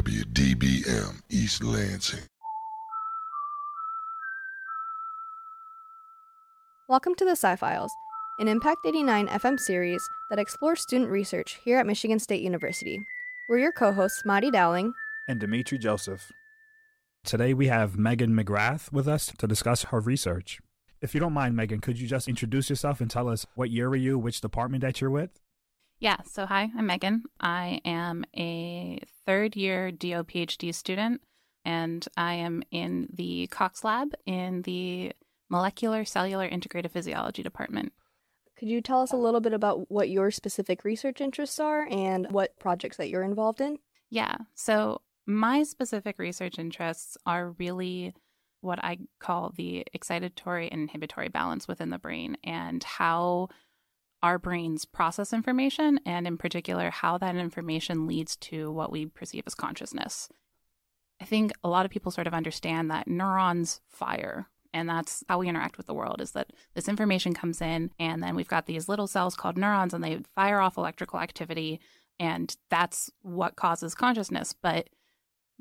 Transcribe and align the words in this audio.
WDBM 0.00 1.20
East 1.28 1.62
Lansing. 1.62 2.20
Welcome 6.88 7.14
to 7.16 7.24
the 7.26 7.32
Sci 7.32 7.56
Files, 7.56 7.92
an 8.38 8.48
Impact 8.48 8.78
89 8.86 9.28
FM 9.28 9.60
series 9.60 10.02
that 10.30 10.38
explores 10.38 10.80
student 10.80 11.10
research 11.10 11.58
here 11.62 11.78
at 11.78 11.86
Michigan 11.86 12.18
State 12.18 12.40
University. 12.40 12.98
We're 13.50 13.58
your 13.58 13.72
co 13.72 13.92
hosts, 13.92 14.22
Mari 14.24 14.50
Dowling 14.50 14.94
and 15.28 15.38
Dimitri 15.38 15.76
Joseph. 15.76 16.32
Today 17.22 17.52
we 17.52 17.66
have 17.66 17.98
Megan 17.98 18.30
McGrath 18.30 18.90
with 18.90 19.06
us 19.06 19.30
to 19.36 19.46
discuss 19.46 19.82
her 19.82 20.00
research. 20.00 20.60
If 21.02 21.12
you 21.12 21.20
don't 21.20 21.34
mind, 21.34 21.56
Megan, 21.56 21.80
could 21.80 22.00
you 22.00 22.08
just 22.08 22.26
introduce 22.26 22.70
yourself 22.70 23.02
and 23.02 23.10
tell 23.10 23.28
us 23.28 23.44
what 23.54 23.68
year 23.68 23.90
were 23.90 23.96
you, 23.96 24.18
which 24.18 24.40
department 24.40 24.80
that 24.80 25.02
you're 25.02 25.10
with? 25.10 25.38
Yeah, 26.00 26.16
so 26.24 26.46
hi, 26.46 26.70
I'm 26.74 26.86
Megan. 26.86 27.24
I 27.40 27.82
am 27.84 28.24
a 28.34 29.02
third 29.26 29.54
year 29.54 29.92
DO 29.92 30.24
PhD 30.24 30.74
student, 30.74 31.20
and 31.62 32.06
I 32.16 32.34
am 32.34 32.62
in 32.70 33.08
the 33.12 33.48
Cox 33.48 33.84
Lab 33.84 34.14
in 34.24 34.62
the 34.62 35.12
Molecular 35.50 36.06
Cellular 36.06 36.48
Integrative 36.48 36.92
Physiology 36.92 37.42
Department. 37.42 37.92
Could 38.58 38.68
you 38.68 38.80
tell 38.80 39.02
us 39.02 39.12
a 39.12 39.18
little 39.18 39.40
bit 39.40 39.52
about 39.52 39.90
what 39.90 40.08
your 40.08 40.30
specific 40.30 40.84
research 40.84 41.20
interests 41.20 41.60
are 41.60 41.86
and 41.90 42.26
what 42.30 42.58
projects 42.58 42.96
that 42.96 43.10
you're 43.10 43.22
involved 43.22 43.60
in? 43.60 43.76
Yeah, 44.08 44.38
so 44.54 45.02
my 45.26 45.64
specific 45.64 46.18
research 46.18 46.58
interests 46.58 47.18
are 47.26 47.50
really 47.58 48.14
what 48.62 48.82
I 48.82 49.00
call 49.18 49.52
the 49.54 49.86
excitatory 49.94 50.68
and 50.72 50.80
inhibitory 50.80 51.28
balance 51.28 51.68
within 51.68 51.90
the 51.90 51.98
brain 51.98 52.38
and 52.42 52.82
how 52.84 53.48
our 54.22 54.38
brains 54.38 54.84
process 54.84 55.32
information, 55.32 56.00
and 56.04 56.26
in 56.26 56.36
particular, 56.36 56.90
how 56.90 57.18
that 57.18 57.36
information 57.36 58.06
leads 58.06 58.36
to 58.36 58.70
what 58.70 58.92
we 58.92 59.06
perceive 59.06 59.44
as 59.46 59.54
consciousness. 59.54 60.28
I 61.20 61.24
think 61.24 61.52
a 61.62 61.68
lot 61.68 61.84
of 61.84 61.90
people 61.90 62.12
sort 62.12 62.26
of 62.26 62.34
understand 62.34 62.90
that 62.90 63.08
neurons 63.08 63.80
fire, 63.88 64.48
and 64.72 64.88
that's 64.88 65.24
how 65.28 65.38
we 65.38 65.48
interact 65.48 65.76
with 65.76 65.86
the 65.86 65.94
world 65.94 66.20
is 66.20 66.32
that 66.32 66.52
this 66.74 66.88
information 66.88 67.34
comes 67.34 67.60
in, 67.60 67.90
and 67.98 68.22
then 68.22 68.34
we've 68.36 68.48
got 68.48 68.66
these 68.66 68.88
little 68.88 69.06
cells 69.06 69.34
called 69.34 69.58
neurons, 69.58 69.92
and 69.92 70.02
they 70.02 70.20
fire 70.34 70.60
off 70.60 70.76
electrical 70.76 71.20
activity, 71.20 71.80
and 72.18 72.56
that's 72.68 73.10
what 73.22 73.56
causes 73.56 73.94
consciousness. 73.94 74.54
But 74.62 74.88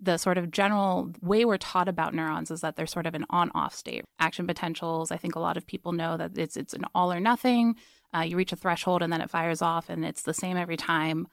the 0.02 0.18
sort 0.18 0.38
of 0.38 0.52
general 0.52 1.12
way 1.22 1.44
we're 1.44 1.58
taught 1.58 1.90
about 1.90 2.14
neurons 2.14 2.52
is 2.52 2.62
that 2.62 2.78
they're 2.78 2.88
sort 2.88 3.06
of 3.06 3.16
an 3.16 3.26
on-off 3.30 3.76
state. 3.76 4.06
Action 4.18 4.48
potentials, 4.48 5.12
I 5.12 5.18
think 5.18 5.36
a 5.36 5.42
lot 5.42 5.58
of 5.58 5.68
people 5.68 5.92
know 5.92 6.16
that 6.16 6.38
it's 6.38 6.56
it's 6.56 6.74
an 6.74 6.86
all 6.96 7.12
or 7.12 7.20
nothing. 7.20 7.76
Uh, 8.16 8.22
you 8.22 8.38
reach 8.38 8.52
a 8.52 8.56
threshold 8.56 9.02
and 9.02 9.12
then 9.12 9.22
it 9.22 9.30
fires 9.30 9.62
off, 9.62 9.90
and 9.90 10.04
it's 10.04 10.24
the 10.24 10.34
same 10.34 10.58
every 10.58 10.78
time. 10.78 11.28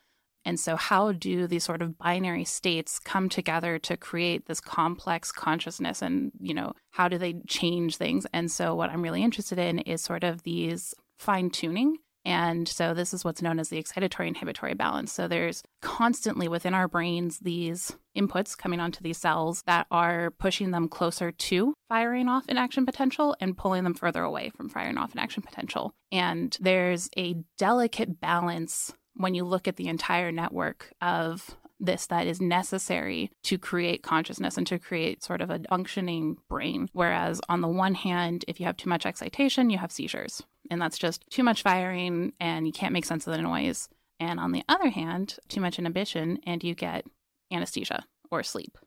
And 0.45 0.61
so, 0.61 0.77
how 0.77 1.11
do 1.11 1.49
these 1.49 1.65
sort 1.65 1.83
of 1.83 1.99
binary 1.99 2.45
states 2.45 3.01
come 3.01 3.29
together 3.29 3.81
to 3.81 3.97
create 3.97 4.47
this 4.47 4.61
complex 4.61 5.33
consciousness? 5.33 6.03
And, 6.03 6.31
you 6.39 6.55
know, 6.55 6.73
how 6.93 7.09
do 7.09 7.19
they 7.19 7.35
change 7.49 7.97
things? 7.97 8.27
And 8.33 8.51
so, 8.51 8.75
what 8.75 8.91
I'm 8.91 9.03
really 9.03 9.25
interested 9.25 9.59
in 9.59 9.81
is 9.81 10.03
sort 10.03 10.23
of 10.23 10.45
these 10.45 10.95
fine 11.19 11.51
tuning 11.51 11.97
and 12.27 12.67
so 12.67 12.93
this 12.93 13.15
is 13.15 13.25
what's 13.25 13.41
known 13.41 13.61
as 13.61 13.69
the 13.69 13.81
excitatory 13.81 14.27
inhibitory 14.27 14.75
balance. 14.75 15.13
So 15.13 15.29
there's 15.29 15.63
constantly 15.81 16.49
within 16.49 16.75
our 16.75 16.89
brains 16.89 17.39
these 17.39 17.97
inputs 18.19 18.59
coming 18.59 18.81
onto 18.81 19.01
these 19.01 19.17
cells 19.17 19.63
that 19.67 19.87
are 19.93 20.33
pushing 20.33 20.73
them 20.73 20.89
closer 20.89 21.31
to 21.31 21.73
firing 21.89 22.29
off 22.29 22.45
an 22.49 22.59
action 22.59 22.85
potential 22.85 23.37
and 23.41 23.57
pulling 23.57 23.85
them 23.85 23.95
further 23.95 24.25
away 24.25 24.51
from 24.51 24.69
firing 24.69 24.99
off 24.99 25.13
an 25.13 25.21
action 25.21 25.41
potential. 25.41 25.95
And 26.11 26.57
there's 26.61 27.09
a 27.17 27.37
delicate 27.59 28.21
balance 28.21 28.93
when 29.15 29.37
you 29.37 29.45
look 29.45 29.69
at 29.69 29.77
the 29.77 29.87
entire 29.87 30.33
network 30.33 30.93
of 31.01 31.57
this 31.79 32.07
that 32.07 32.27
is 32.27 32.41
necessary 32.41 33.31
to 33.45 33.59
create 33.59 34.03
consciousness 34.03 34.57
and 34.57 34.67
to 34.67 34.79
create 34.79 35.23
sort 35.23 35.41
of 35.41 35.51
a 35.51 35.61
functioning 35.69 36.39
brain. 36.49 36.89
Whereas 36.93 37.41
on 37.49 37.61
the 37.61 37.69
one 37.69 37.95
hand, 37.95 38.45
if 38.49 38.59
you 38.59 38.67
have 38.67 38.77
too 38.77 38.89
much 38.89 39.07
excitation, 39.07 39.71
you 39.71 39.79
have 39.79 39.93
seizures. 39.93 40.43
And 40.71 40.81
that's 40.81 40.99
just 40.99 41.25
too 41.31 41.43
much 41.43 41.63
firing 41.63 42.33
and 42.41 42.67
you 42.67 42.73
can't 42.73 42.93
make 42.93 43.05
sense 43.05 43.27
of 43.27 43.33
the 43.33 43.43
noise. 43.43 43.89
And 44.19 44.41
on 44.41 44.53
the 44.53 44.63
other 44.69 44.89
hand, 44.89 45.37
too 45.49 45.61
much 45.61 45.79
inhibition 45.79 46.39
and 46.47 46.63
you 46.65 46.75
get 46.75 47.05
anesthesia 47.53 48.05
or 48.31 48.43
sleep, 48.43 48.79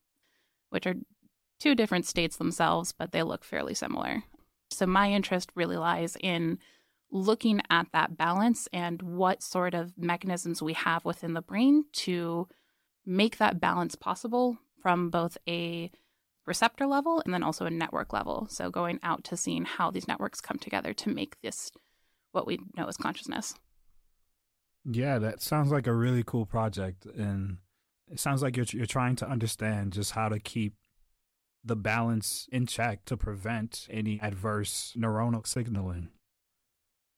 which 0.69 0.87
are 0.87 0.95
two 1.59 1.75
different 1.75 2.05
states 2.05 2.37
themselves, 2.37 2.91
but 2.91 3.11
they 3.11 3.23
look 3.23 3.43
fairly 3.43 3.73
similar. 3.73 4.23
So 4.71 4.85
my 4.85 5.11
interest 5.11 5.51
really 5.55 5.77
lies 5.77 6.17
in 6.21 6.59
looking 7.11 7.61
at 7.69 7.87
that 7.91 8.17
balance 8.17 8.67
and 8.71 9.01
what 9.01 9.41
sort 9.41 9.73
of 9.73 9.97
mechanisms 9.97 10.61
we 10.61 10.73
have 10.73 11.05
within 11.05 11.33
the 11.33 11.41
brain 11.41 11.85
to 11.91 12.47
make 13.05 13.37
that 13.37 13.59
balance 13.59 13.95
possible 13.95 14.57
from 14.81 15.09
both 15.09 15.37
a 15.47 15.91
receptor 16.45 16.87
level 16.87 17.21
and 17.23 17.33
then 17.33 17.43
also 17.43 17.65
a 17.65 17.71
network 17.71 18.13
level. 18.13 18.47
So 18.49 18.69
going 18.69 18.99
out 19.03 19.23
to 19.25 19.37
seeing 19.37 19.65
how 19.65 19.91
these 19.91 20.07
networks 20.07 20.41
come 20.41 20.57
together 20.57 20.93
to 20.93 21.09
make 21.09 21.39
this 21.41 21.71
what 22.31 22.47
we 22.47 22.59
know 22.75 22.87
as 22.87 22.97
consciousness. 22.97 23.55
Yeah, 24.85 25.19
that 25.19 25.41
sounds 25.41 25.71
like 25.71 25.87
a 25.87 25.93
really 25.93 26.23
cool 26.25 26.45
project 26.45 27.05
and 27.05 27.57
it 28.11 28.19
sounds 28.19 28.41
like 28.41 28.57
you're 28.57 28.65
you're 28.71 28.85
trying 28.85 29.15
to 29.17 29.29
understand 29.29 29.93
just 29.93 30.11
how 30.13 30.29
to 30.29 30.39
keep 30.39 30.73
the 31.63 31.75
balance 31.75 32.47
in 32.51 32.65
check 32.65 33.05
to 33.05 33.17
prevent 33.17 33.87
any 33.89 34.19
adverse 34.21 34.93
neuronal 34.97 35.45
signaling. 35.45 36.09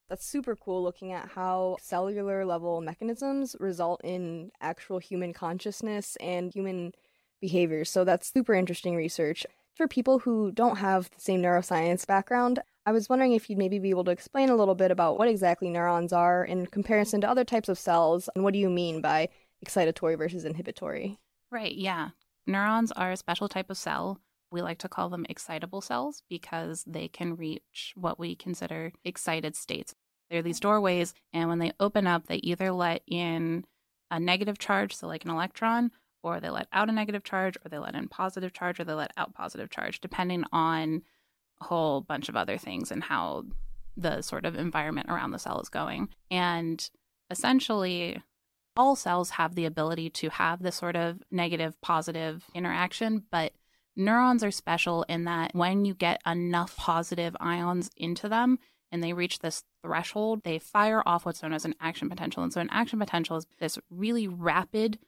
That's 0.09 0.25
super 0.25 0.57
cool 0.57 0.83
looking 0.83 1.13
at 1.13 1.29
how 1.29 1.77
cellular 1.79 2.45
level 2.45 2.81
mechanisms 2.81 3.55
result 3.59 4.01
in 4.03 4.51
actual 4.59 4.99
human 4.99 5.31
consciousness 5.31 6.17
and 6.19 6.51
human 6.51 6.91
behavior. 7.41 7.83
So 7.83 8.03
that's 8.03 8.31
super 8.31 8.53
interesting 8.53 8.95
research. 8.95 9.45
For 9.75 9.87
people 9.87 10.19
who 10.19 10.51
don't 10.51 10.77
have 10.77 11.09
the 11.11 11.21
same 11.21 11.41
neuroscience 11.41 12.05
background, 12.05 12.59
I 12.85 12.91
was 12.91 13.09
wondering 13.09 13.33
if 13.33 13.49
you'd 13.49 13.59
maybe 13.59 13.79
be 13.79 13.89
able 13.89 14.03
to 14.05 14.11
explain 14.11 14.49
a 14.49 14.55
little 14.55 14.75
bit 14.75 14.91
about 14.91 15.17
what 15.17 15.27
exactly 15.27 15.69
neurons 15.69 16.13
are 16.13 16.43
in 16.43 16.67
comparison 16.67 17.21
to 17.21 17.29
other 17.29 17.43
types 17.43 17.69
of 17.69 17.79
cells 17.79 18.29
and 18.35 18.43
what 18.43 18.53
do 18.53 18.59
you 18.59 18.69
mean 18.69 19.01
by 19.01 19.29
excitatory 19.65 20.17
versus 20.17 20.45
inhibitory? 20.45 21.17
Right, 21.51 21.75
yeah. 21.75 22.09
Neurons 22.47 22.91
are 22.93 23.11
a 23.11 23.17
special 23.17 23.47
type 23.47 23.69
of 23.69 23.77
cell 23.77 24.19
we 24.51 24.61
like 24.61 24.79
to 24.79 24.89
call 24.89 25.09
them 25.09 25.25
excitable 25.29 25.81
cells 25.81 26.23
because 26.29 26.83
they 26.85 27.07
can 27.07 27.35
reach 27.35 27.93
what 27.95 28.19
we 28.19 28.35
consider 28.35 28.91
excited 29.03 29.55
states. 29.55 29.95
They're 30.29 30.41
these 30.41 30.59
doorways, 30.59 31.13
and 31.33 31.49
when 31.49 31.59
they 31.59 31.71
open 31.79 32.05
up, 32.07 32.27
they 32.27 32.37
either 32.37 32.71
let 32.71 33.01
in 33.07 33.65
a 34.09 34.19
negative 34.19 34.59
charge, 34.59 34.95
so 34.95 35.07
like 35.07 35.25
an 35.25 35.31
electron, 35.31 35.91
or 36.23 36.39
they 36.39 36.49
let 36.49 36.67
out 36.71 36.89
a 36.89 36.91
negative 36.91 37.23
charge, 37.23 37.57
or 37.57 37.69
they 37.69 37.77
let 37.77 37.95
in 37.95 38.07
positive 38.07 38.53
charge, 38.53 38.79
or 38.79 38.83
they 38.83 38.93
let 38.93 39.11
out 39.17 39.33
positive 39.33 39.69
charge, 39.69 40.01
depending 40.01 40.43
on 40.51 41.01
a 41.61 41.65
whole 41.65 42.01
bunch 42.01 42.29
of 42.29 42.35
other 42.35 42.57
things 42.57 42.91
and 42.91 43.03
how 43.03 43.43
the 43.97 44.21
sort 44.21 44.45
of 44.45 44.55
environment 44.55 45.09
around 45.09 45.31
the 45.31 45.39
cell 45.39 45.59
is 45.59 45.69
going. 45.69 46.09
And 46.29 46.89
essentially, 47.29 48.21
all 48.75 48.95
cells 48.95 49.31
have 49.31 49.55
the 49.55 49.65
ability 49.65 50.09
to 50.09 50.29
have 50.29 50.61
this 50.61 50.75
sort 50.75 50.95
of 50.95 51.21
negative 51.31 51.79
positive 51.81 52.45
interaction, 52.53 53.23
but 53.31 53.53
neurons 53.95 54.43
are 54.43 54.51
special 54.51 55.03
in 55.03 55.25
that 55.25 55.53
when 55.53 55.85
you 55.85 55.93
get 55.93 56.21
enough 56.25 56.75
positive 56.77 57.35
ions 57.39 57.89
into 57.97 58.29
them, 58.29 58.57
and 58.91 59.01
they 59.03 59.13
reach 59.13 59.39
this 59.39 59.63
threshold, 59.81 60.43
they 60.43 60.59
fire 60.59 61.01
off 61.05 61.25
what's 61.25 61.41
known 61.41 61.53
as 61.53 61.65
an 61.65 61.75
action 61.79 62.09
potential. 62.09 62.43
And 62.43 62.51
so, 62.51 62.59
an 62.59 62.69
action 62.71 62.99
potential 62.99 63.37
is 63.37 63.47
this 63.59 63.79
really 63.89 64.27
rapid, 64.27 64.99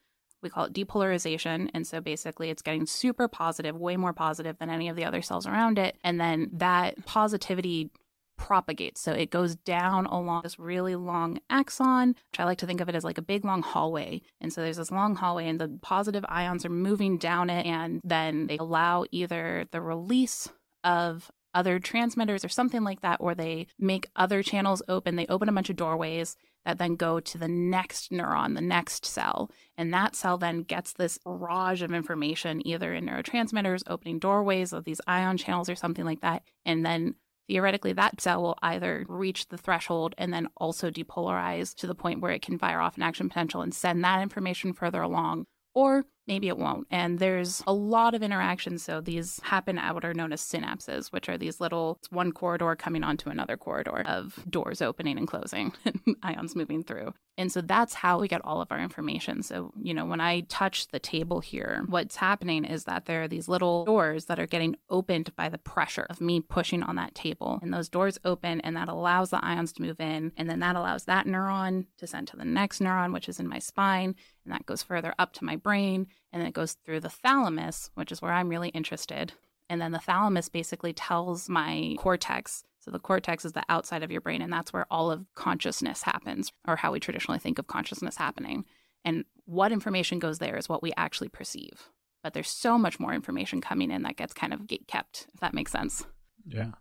we 0.43 0.49
call 0.49 0.65
it 0.65 0.73
depolarization. 0.73 1.69
And 1.73 1.87
so, 1.87 2.01
basically, 2.01 2.49
it's 2.49 2.61
getting 2.61 2.85
super 2.85 3.27
positive, 3.27 3.75
way 3.75 3.97
more 3.97 4.13
positive 4.13 4.57
than 4.59 4.69
any 4.69 4.89
of 4.89 4.95
the 4.95 5.05
other 5.05 5.21
cells 5.21 5.47
around 5.47 5.79
it. 5.79 5.97
And 6.03 6.19
then 6.19 6.49
that 6.53 7.05
positivity 7.05 7.91
propagates. 8.37 9.01
So 9.01 9.11
it 9.11 9.29
goes 9.29 9.55
down 9.55 10.05
along 10.05 10.41
this 10.43 10.59
really 10.59 10.95
long 10.95 11.39
axon, 11.49 12.09
which 12.31 12.39
I 12.39 12.43
like 12.43 12.57
to 12.59 12.65
think 12.65 12.81
of 12.81 12.89
it 12.89 12.95
as 12.95 13.03
like 13.03 13.17
a 13.17 13.21
big 13.21 13.45
long 13.45 13.61
hallway. 13.61 14.21
And 14.41 14.51
so 14.51 14.61
there's 14.61 14.77
this 14.77 14.91
long 14.91 15.15
hallway, 15.15 15.47
and 15.47 15.59
the 15.59 15.79
positive 15.81 16.25
ions 16.27 16.65
are 16.65 16.69
moving 16.69 17.17
down 17.17 17.49
it, 17.49 17.65
and 17.65 18.01
then 18.03 18.47
they 18.47 18.57
allow 18.57 19.05
either 19.11 19.65
the 19.71 19.81
release 19.81 20.49
of 20.83 21.31
other 21.53 21.79
transmitters 21.79 22.43
or 22.43 22.49
something 22.49 22.83
like 22.83 23.01
that, 23.01 23.17
or 23.19 23.35
they 23.35 23.67
make 23.77 24.09
other 24.15 24.41
channels 24.41 24.81
open. 24.87 25.15
They 25.15 25.27
open 25.27 25.47
a 25.47 25.53
bunch 25.53 25.69
of 25.69 25.75
doorways 25.75 26.35
that 26.65 26.77
then 26.77 26.95
go 26.95 27.19
to 27.19 27.37
the 27.37 27.47
next 27.47 28.11
neuron, 28.11 28.55
the 28.55 28.61
next 28.61 29.05
cell. 29.05 29.51
And 29.77 29.93
that 29.93 30.15
cell 30.15 30.37
then 30.37 30.63
gets 30.63 30.93
this 30.93 31.17
barrage 31.17 31.81
of 31.81 31.93
information, 31.93 32.65
either 32.67 32.93
in 32.93 33.05
neurotransmitters, 33.05 33.83
opening 33.87 34.19
doorways 34.19 34.73
of 34.73 34.85
these 34.85 35.01
ion 35.07 35.37
channels 35.37 35.69
or 35.69 35.75
something 35.75 36.05
like 36.05 36.21
that. 36.21 36.43
And 36.65 36.85
then 36.85 37.15
theoretically, 37.47 37.93
that 37.93 38.21
cell 38.21 38.41
will 38.41 38.57
either 38.61 39.05
reach 39.07 39.47
the 39.47 39.57
threshold 39.57 40.15
and 40.17 40.33
then 40.33 40.47
also 40.57 40.89
depolarize 40.89 41.75
to 41.75 41.87
the 41.87 41.95
point 41.95 42.21
where 42.21 42.31
it 42.31 42.41
can 42.41 42.57
fire 42.57 42.79
off 42.79 42.97
an 42.97 43.03
action 43.03 43.29
potential 43.29 43.61
and 43.61 43.73
send 43.73 44.03
that 44.03 44.21
information 44.21 44.73
further 44.73 45.01
along. 45.01 45.45
Or 45.75 46.05
maybe 46.27 46.47
it 46.47 46.57
won't. 46.57 46.87
And 46.89 47.19
there's 47.19 47.63
a 47.67 47.73
lot 47.73 48.13
of 48.13 48.23
interactions. 48.23 48.83
So 48.83 49.01
these 49.01 49.39
happen 49.43 49.77
at 49.77 49.93
what 49.93 50.05
are 50.05 50.13
known 50.13 50.33
as 50.33 50.41
synapses, 50.41 51.11
which 51.11 51.29
are 51.29 51.37
these 51.37 51.59
little 51.59 51.99
one 52.09 52.31
corridor 52.31 52.75
coming 52.75 53.03
onto 53.03 53.29
another 53.29 53.57
corridor 53.57 54.03
of 54.05 54.39
doors 54.49 54.81
opening 54.81 55.17
and 55.17 55.27
closing, 55.27 55.73
ions 56.23 56.55
moving 56.55 56.83
through. 56.83 57.13
And 57.37 57.51
so 57.51 57.61
that's 57.61 57.95
how 57.95 58.19
we 58.19 58.27
get 58.27 58.45
all 58.45 58.61
of 58.61 58.71
our 58.71 58.79
information. 58.79 59.41
So, 59.41 59.73
you 59.81 59.93
know, 59.93 60.05
when 60.05 60.21
I 60.21 60.41
touch 60.41 60.89
the 60.89 60.99
table 60.99 61.39
here, 61.39 61.83
what's 61.87 62.17
happening 62.17 62.63
is 62.63 62.83
that 62.83 63.05
there 63.05 63.23
are 63.23 63.27
these 63.27 63.47
little 63.47 63.85
doors 63.85 64.25
that 64.25 64.39
are 64.39 64.45
getting 64.45 64.75
opened 64.89 65.35
by 65.35 65.49
the 65.49 65.57
pressure 65.57 66.05
of 66.09 66.21
me 66.21 66.41
pushing 66.41 66.83
on 66.83 66.95
that 66.97 67.15
table. 67.15 67.59
And 67.63 67.73
those 67.73 67.89
doors 67.89 68.19
open, 68.23 68.61
and 68.61 68.75
that 68.77 68.87
allows 68.87 69.31
the 69.31 69.43
ions 69.43 69.73
to 69.73 69.81
move 69.81 69.99
in. 69.99 70.31
And 70.37 70.47
then 70.47 70.59
that 70.59 70.75
allows 70.75 71.05
that 71.05 71.25
neuron 71.25 71.87
to 71.97 72.05
send 72.05 72.27
to 72.27 72.37
the 72.37 72.45
next 72.45 72.79
neuron, 72.79 73.13
which 73.13 73.27
is 73.27 73.39
in 73.39 73.47
my 73.47 73.59
spine. 73.59 74.15
And 74.45 74.53
that 74.53 74.65
goes 74.67 74.83
further 74.83 75.15
up 75.17 75.33
to 75.33 75.43
my 75.43 75.55
brain. 75.55 76.07
And 76.31 76.41
then 76.41 76.47
it 76.47 76.53
goes 76.53 76.77
through 76.85 77.01
the 77.01 77.09
thalamus, 77.09 77.91
which 77.95 78.11
is 78.11 78.21
where 78.21 78.33
I'm 78.33 78.49
really 78.49 78.69
interested. 78.69 79.33
And 79.69 79.81
then 79.81 79.91
the 79.91 79.99
thalamus 79.99 80.49
basically 80.49 80.93
tells 80.93 81.47
my 81.49 81.95
cortex 81.97 82.63
so 82.83 82.91
the 82.91 82.99
cortex 82.99 83.45
is 83.45 83.53
the 83.53 83.63
outside 83.69 84.03
of 84.03 84.11
your 84.11 84.19
brain, 84.19 84.41
and 84.41 84.51
that's 84.51 84.73
where 84.73 84.85
all 84.91 85.09
of 85.09 85.25
consciousness 85.35 86.03
happens, 86.03 86.51
or 86.67 86.75
how 86.75 86.91
we 86.91 86.99
traditionally 86.99 87.39
think 87.39 87.57
of 87.57 87.67
consciousness 87.67 88.17
happening. 88.17 88.65
And 89.05 89.23
what 89.45 89.71
information 89.71 90.19
goes 90.19 90.39
there 90.39 90.57
is 90.57 90.67
what 90.67 90.83
we 90.83 90.91
actually 90.97 91.29
perceive. 91.29 91.89
But 92.23 92.33
there's 92.33 92.49
so 92.49 92.77
much 92.77 92.99
more 92.99 93.13
information 93.13 93.61
coming 93.61 93.89
in 93.89 94.03
that 94.03 94.17
gets 94.17 94.33
kind 94.33 94.53
of 94.53 94.67
gate 94.67 94.85
kept, 94.85 95.27
if 95.33 95.39
that 95.39 95.53
makes 95.53 95.71
sense. 95.71 96.05
Yeah. 96.45 96.71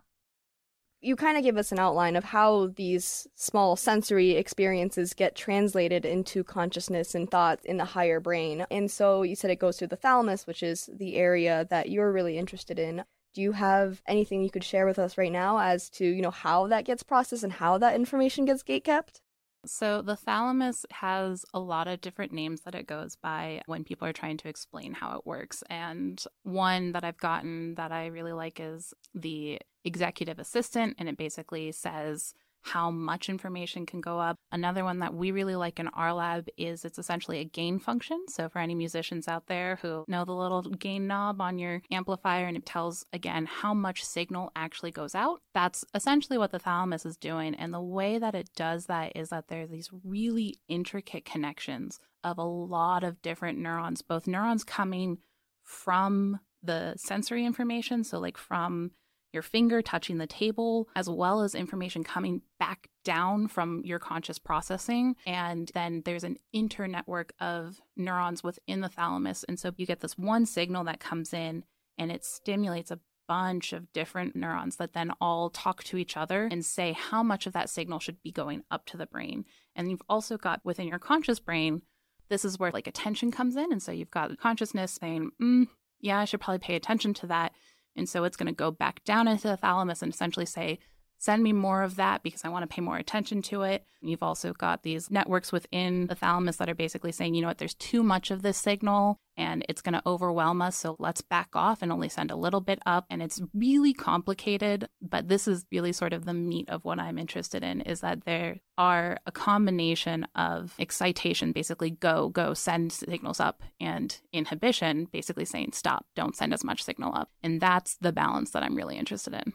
You 1.05 1.17
kind 1.17 1.37
of 1.37 1.43
give 1.43 1.57
us 1.57 1.73
an 1.73 1.79
outline 1.79 2.15
of 2.15 2.23
how 2.23 2.67
these 2.75 3.27
small 3.35 3.75
sensory 3.75 4.31
experiences 4.31 5.13
get 5.13 5.35
translated 5.35 6.05
into 6.05 6.45
consciousness 6.45 7.13
and 7.13 7.29
thoughts 7.29 7.65
in 7.65 7.75
the 7.75 7.83
higher 7.83 8.21
brain. 8.21 8.65
And 8.71 8.89
so 8.89 9.21
you 9.21 9.35
said 9.35 9.51
it 9.51 9.59
goes 9.59 9.77
through 9.77 9.89
the 9.89 9.97
thalamus, 9.97 10.47
which 10.47 10.63
is 10.63 10.89
the 10.93 11.15
area 11.17 11.67
that 11.69 11.89
you're 11.89 12.11
really 12.11 12.37
interested 12.37 12.79
in 12.79 13.03
do 13.33 13.41
you 13.41 13.53
have 13.53 14.01
anything 14.07 14.43
you 14.43 14.51
could 14.51 14.63
share 14.63 14.85
with 14.85 14.99
us 14.99 15.17
right 15.17 15.31
now 15.31 15.57
as 15.57 15.89
to 15.89 16.05
you 16.05 16.21
know 16.21 16.31
how 16.31 16.67
that 16.67 16.85
gets 16.85 17.03
processed 17.03 17.43
and 17.43 17.53
how 17.53 17.77
that 17.79 17.95
information 17.95 18.45
gets 18.45 18.61
gate 18.61 18.83
kept 18.83 19.21
so 19.65 20.01
the 20.01 20.15
thalamus 20.15 20.85
has 20.91 21.45
a 21.53 21.59
lot 21.59 21.87
of 21.87 22.01
different 22.01 22.31
names 22.31 22.61
that 22.61 22.75
it 22.75 22.87
goes 22.87 23.15
by 23.15 23.61
when 23.65 23.83
people 23.83 24.07
are 24.07 24.13
trying 24.13 24.37
to 24.37 24.49
explain 24.49 24.93
how 24.93 25.17
it 25.17 25.25
works. 25.25 25.63
And 25.69 26.23
one 26.43 26.91
that 26.93 27.03
i've 27.03 27.17
gotten 27.17 27.75
that 27.75 27.91
i 27.91 28.07
really 28.07 28.33
like 28.33 28.59
is 28.59 28.93
the 29.13 29.59
executive 29.85 30.39
assistant 30.39 30.95
and 30.97 31.09
it 31.09 31.17
basically 31.17 31.71
says 31.71 32.33
how 32.63 32.89
much 32.89 33.29
information 33.29 33.85
can 33.85 34.01
go 34.01 34.19
up. 34.19 34.37
Another 34.51 34.83
one 34.83 34.99
that 34.99 35.13
we 35.13 35.31
really 35.31 35.55
like 35.55 35.79
in 35.79 35.89
our 35.89 36.13
lab 36.13 36.47
is 36.57 36.85
it's 36.85 36.97
essentially 36.97 37.39
a 37.39 37.45
gain 37.45 37.77
function. 37.77 38.23
So, 38.29 38.49
for 38.49 38.59
any 38.59 38.73
musicians 38.73 39.27
out 39.27 39.47
there 39.47 39.79
who 39.81 40.05
know 40.07 40.25
the 40.25 40.33
little 40.33 40.61
gain 40.61 41.05
knob 41.05 41.41
on 41.41 41.59
your 41.59 41.81
amplifier 41.91 42.45
and 42.47 42.57
it 42.57 42.65
tells 42.65 43.05
again 43.11 43.45
how 43.45 43.73
much 43.73 44.03
signal 44.03 44.51
actually 44.55 44.91
goes 44.91 45.13
out, 45.13 45.41
that's 45.53 45.83
essentially 45.93 46.37
what 46.37 46.51
the 46.51 46.59
thalamus 46.59 47.05
is 47.05 47.17
doing. 47.17 47.53
And 47.55 47.73
the 47.73 47.81
way 47.81 48.17
that 48.17 48.35
it 48.35 48.49
does 48.55 48.85
that 48.85 49.11
is 49.15 49.29
that 49.29 49.49
there 49.49 49.63
are 49.63 49.67
these 49.67 49.89
really 50.03 50.57
intricate 50.67 51.25
connections 51.25 51.99
of 52.23 52.37
a 52.37 52.43
lot 52.43 53.03
of 53.03 53.21
different 53.21 53.59
neurons, 53.59 54.01
both 54.01 54.25
neurons 54.25 54.63
coming 54.63 55.17
from 55.63 56.39
the 56.61 56.93
sensory 56.97 57.45
information, 57.45 58.03
so 58.03 58.19
like 58.19 58.37
from 58.37 58.91
your 59.33 59.43
finger 59.43 59.81
touching 59.81 60.17
the 60.17 60.27
table, 60.27 60.87
as 60.95 61.09
well 61.09 61.41
as 61.41 61.55
information 61.55 62.03
coming 62.03 62.41
back 62.59 62.89
down 63.03 63.47
from 63.47 63.81
your 63.83 63.99
conscious 63.99 64.39
processing. 64.39 65.15
And 65.25 65.71
then 65.73 66.03
there's 66.05 66.23
an 66.23 66.37
internetwork 66.55 67.31
of 67.39 67.81
neurons 67.97 68.43
within 68.43 68.81
the 68.81 68.89
thalamus. 68.89 69.43
And 69.45 69.59
so 69.59 69.71
you 69.75 69.85
get 69.85 70.01
this 70.01 70.17
one 70.17 70.45
signal 70.45 70.83
that 70.85 70.99
comes 70.99 71.33
in 71.33 71.63
and 71.97 72.11
it 72.11 72.23
stimulates 72.23 72.91
a 72.91 72.99
bunch 73.27 73.73
of 73.73 73.91
different 73.93 74.35
neurons 74.35 74.75
that 74.77 74.93
then 74.93 75.11
all 75.21 75.49
talk 75.49 75.83
to 75.83 75.97
each 75.97 76.17
other 76.17 76.47
and 76.51 76.65
say 76.65 76.91
how 76.91 77.23
much 77.23 77.47
of 77.47 77.53
that 77.53 77.69
signal 77.69 77.99
should 77.99 78.21
be 78.21 78.31
going 78.31 78.63
up 78.69 78.85
to 78.85 78.97
the 78.97 79.05
brain. 79.05 79.45
And 79.75 79.89
you've 79.89 80.01
also 80.09 80.37
got 80.37 80.61
within 80.63 80.87
your 80.87 80.99
conscious 80.99 81.39
brain, 81.39 81.81
this 82.29 82.43
is 82.45 82.59
where 82.59 82.71
like 82.71 82.87
attention 82.87 83.31
comes 83.31 83.55
in. 83.55 83.71
And 83.71 83.81
so 83.81 83.91
you've 83.91 84.11
got 84.11 84.37
consciousness 84.37 84.97
saying, 84.99 85.31
mm, 85.41 85.67
yeah, 85.99 86.19
I 86.19 86.25
should 86.25 86.41
probably 86.41 86.59
pay 86.59 86.75
attention 86.75 87.13
to 87.15 87.27
that. 87.27 87.53
And 87.95 88.07
so 88.09 88.23
it's 88.23 88.37
going 88.37 88.47
to 88.47 88.53
go 88.53 88.71
back 88.71 89.03
down 89.03 89.27
into 89.27 89.47
the 89.47 89.57
thalamus 89.57 90.01
and 90.01 90.13
essentially 90.13 90.45
say, 90.45 90.79
send 91.17 91.41
me 91.41 91.53
more 91.53 91.83
of 91.83 91.95
that 91.95 92.21
because 92.21 92.43
I 92.43 92.49
want 92.49 92.69
to 92.69 92.73
pay 92.73 92.81
more 92.81 92.97
attention 92.97 93.41
to 93.43 93.61
it. 93.61 93.85
You've 94.01 94.23
also 94.23 94.51
got 94.53 94.83
these 94.83 95.09
networks 95.09 95.51
within 95.51 96.07
the 96.07 96.15
thalamus 96.15 96.57
that 96.57 96.69
are 96.69 96.75
basically 96.75 97.11
saying, 97.11 97.35
you 97.35 97.41
know 97.41 97.47
what, 97.47 97.59
there's 97.59 97.75
too 97.75 98.03
much 98.03 98.29
of 98.29 98.41
this 98.41 98.57
signal 98.57 99.17
and 99.37 99.65
it's 99.67 99.81
going 99.81 99.93
to 99.93 100.01
overwhelm 100.05 100.61
us. 100.61 100.75
So 100.75 100.95
let's 100.99 101.21
back 101.21 101.49
off 101.53 101.81
and 101.81 101.91
only 101.91 102.09
send 102.09 102.31
a 102.31 102.35
little 102.35 102.61
bit 102.61 102.79
up. 102.85 103.05
And 103.09 103.21
it's 103.21 103.41
really 103.53 103.93
complicated, 103.93 104.87
but 105.01 105.27
this 105.27 105.47
is 105.47 105.65
really 105.71 105.91
sort 105.91 106.13
of 106.13 106.25
the 106.25 106.33
meat 106.33 106.69
of 106.69 106.85
what 106.85 106.99
I'm 106.99 107.17
interested 107.17 107.63
in 107.63 107.81
is 107.81 108.01
that 108.01 108.25
there 108.25 108.57
are 108.77 109.17
a 109.25 109.31
combination 109.31 110.27
of 110.35 110.75
excitation, 110.79 111.51
basically 111.51 111.91
go, 111.91 112.29
go, 112.29 112.53
send 112.53 112.91
signals 112.91 113.39
up, 113.39 113.61
and 113.79 114.19
inhibition, 114.31 115.05
basically 115.11 115.45
saying 115.45 115.71
stop, 115.73 116.05
don't 116.15 116.35
send 116.35 116.53
as 116.53 116.63
much 116.63 116.83
signal 116.83 117.13
up. 117.15 117.29
And 117.41 117.59
that's 117.59 117.97
the 117.97 118.11
balance 118.11 118.51
that 118.51 118.63
I'm 118.63 118.75
really 118.75 118.97
interested 118.97 119.33
in. 119.33 119.53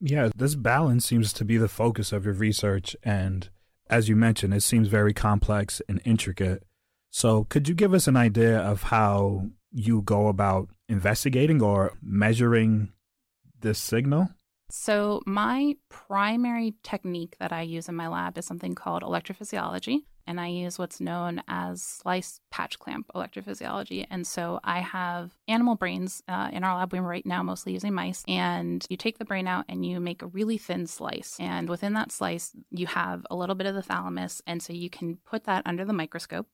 Yeah, 0.00 0.30
this 0.34 0.56
balance 0.56 1.06
seems 1.06 1.32
to 1.34 1.44
be 1.44 1.56
the 1.56 1.68
focus 1.68 2.12
of 2.12 2.24
your 2.24 2.34
research. 2.34 2.96
And 3.04 3.48
as 3.88 4.08
you 4.08 4.16
mentioned, 4.16 4.52
it 4.52 4.62
seems 4.62 4.88
very 4.88 5.14
complex 5.14 5.80
and 5.88 6.00
intricate. 6.04 6.64
So, 7.14 7.44
could 7.44 7.68
you 7.68 7.74
give 7.74 7.92
us 7.92 8.08
an 8.08 8.16
idea 8.16 8.58
of 8.58 8.84
how 8.84 9.50
you 9.70 10.00
go 10.00 10.28
about 10.28 10.70
investigating 10.88 11.60
or 11.60 11.92
measuring 12.02 12.90
this 13.60 13.78
signal? 13.78 14.30
So, 14.70 15.20
my 15.26 15.76
primary 15.90 16.74
technique 16.82 17.36
that 17.38 17.52
I 17.52 17.60
use 17.62 17.90
in 17.90 17.96
my 17.96 18.08
lab 18.08 18.38
is 18.38 18.46
something 18.46 18.74
called 18.74 19.02
electrophysiology, 19.02 19.98
and 20.26 20.40
I 20.40 20.46
use 20.46 20.78
what's 20.78 21.02
known 21.02 21.42
as 21.48 21.82
slice 21.82 22.40
patch 22.50 22.78
clamp 22.78 23.10
electrophysiology. 23.14 24.06
And 24.10 24.26
so, 24.26 24.58
I 24.64 24.80
have 24.80 25.36
animal 25.46 25.74
brains 25.74 26.22
uh, 26.28 26.48
in 26.50 26.64
our 26.64 26.78
lab. 26.78 26.94
We're 26.94 27.02
right 27.02 27.26
now 27.26 27.42
mostly 27.42 27.74
using 27.74 27.92
mice, 27.92 28.24
and 28.26 28.86
you 28.88 28.96
take 28.96 29.18
the 29.18 29.26
brain 29.26 29.46
out 29.46 29.66
and 29.68 29.84
you 29.84 30.00
make 30.00 30.22
a 30.22 30.28
really 30.28 30.56
thin 30.56 30.86
slice. 30.86 31.36
And 31.38 31.68
within 31.68 31.92
that 31.92 32.10
slice, 32.10 32.52
you 32.70 32.86
have 32.86 33.26
a 33.30 33.36
little 33.36 33.54
bit 33.54 33.66
of 33.66 33.74
the 33.74 33.82
thalamus, 33.82 34.40
and 34.46 34.62
so 34.62 34.72
you 34.72 34.88
can 34.88 35.18
put 35.26 35.44
that 35.44 35.66
under 35.66 35.84
the 35.84 35.92
microscope, 35.92 36.46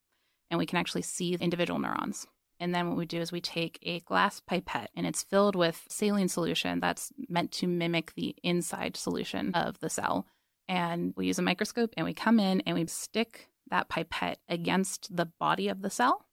and 0.51 0.59
we 0.59 0.67
can 0.67 0.79
actually 0.79 1.03
see 1.03 1.35
individual 1.35 1.79
neurons. 1.79 2.27
And 2.61 2.75
then 2.75 2.89
what 2.89 2.97
we 2.97 3.07
do 3.07 3.21
is 3.21 3.31
we 3.31 3.41
take 3.41 3.79
a 3.83 4.01
glass 4.01 4.41
pipette 4.41 4.91
and 4.97 5.07
it's 5.07 5.23
filled 5.23 5.55
with 5.55 5.85
saline 5.89 6.29
solution 6.29 6.81
that's 6.81 7.13
meant 7.29 7.53
to 7.53 7.69
mimic 7.69 8.15
the 8.15 8.35
inside 8.43 8.97
solution 8.97 9.55
of 9.55 9.79
the 9.81 9.91
cell. 9.91 10.27
And 10.69 11.15
we 11.17 11.27
use 11.27 11.39
a 11.39 11.43
microscope 11.43 11.95
and 11.97 12.05
we 12.05 12.15
come 12.15 12.41
in 12.41 12.61
and 12.63 12.77
we 12.77 12.87
stick 12.87 13.49
that 13.71 13.89
pipette 13.89 14.39
against 14.49 15.15
the 15.15 15.27
body 15.27 15.69
of 15.69 15.83
the 15.83 15.91
cell. 15.91 16.27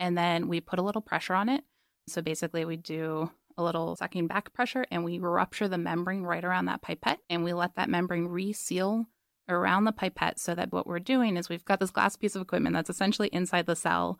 And 0.00 0.18
then 0.18 0.48
we 0.48 0.60
put 0.60 0.78
a 0.78 0.82
little 0.82 1.02
pressure 1.02 1.34
on 1.34 1.48
it. 1.48 1.62
So 2.08 2.22
basically, 2.22 2.64
we 2.64 2.76
do 2.76 3.30
a 3.56 3.62
little 3.62 3.96
sucking 3.96 4.28
back 4.28 4.52
pressure 4.52 4.86
and 4.90 5.04
we 5.04 5.18
rupture 5.18 5.68
the 5.68 5.78
membrane 5.78 6.22
right 6.22 6.44
around 6.44 6.66
that 6.66 6.80
pipette 6.80 7.18
and 7.28 7.42
we 7.42 7.52
let 7.52 7.74
that 7.74 7.90
membrane 7.90 8.26
reseal 8.26 9.06
around 9.48 9.84
the 9.84 9.92
pipette 9.92 10.38
so 10.38 10.54
that 10.54 10.72
what 10.72 10.86
we're 10.86 10.98
doing 10.98 11.36
is 11.36 11.48
we've 11.48 11.64
got 11.64 11.80
this 11.80 11.90
glass 11.90 12.16
piece 12.16 12.34
of 12.34 12.42
equipment 12.42 12.74
that's 12.74 12.90
essentially 12.90 13.28
inside 13.28 13.66
the 13.66 13.76
cell 13.76 14.18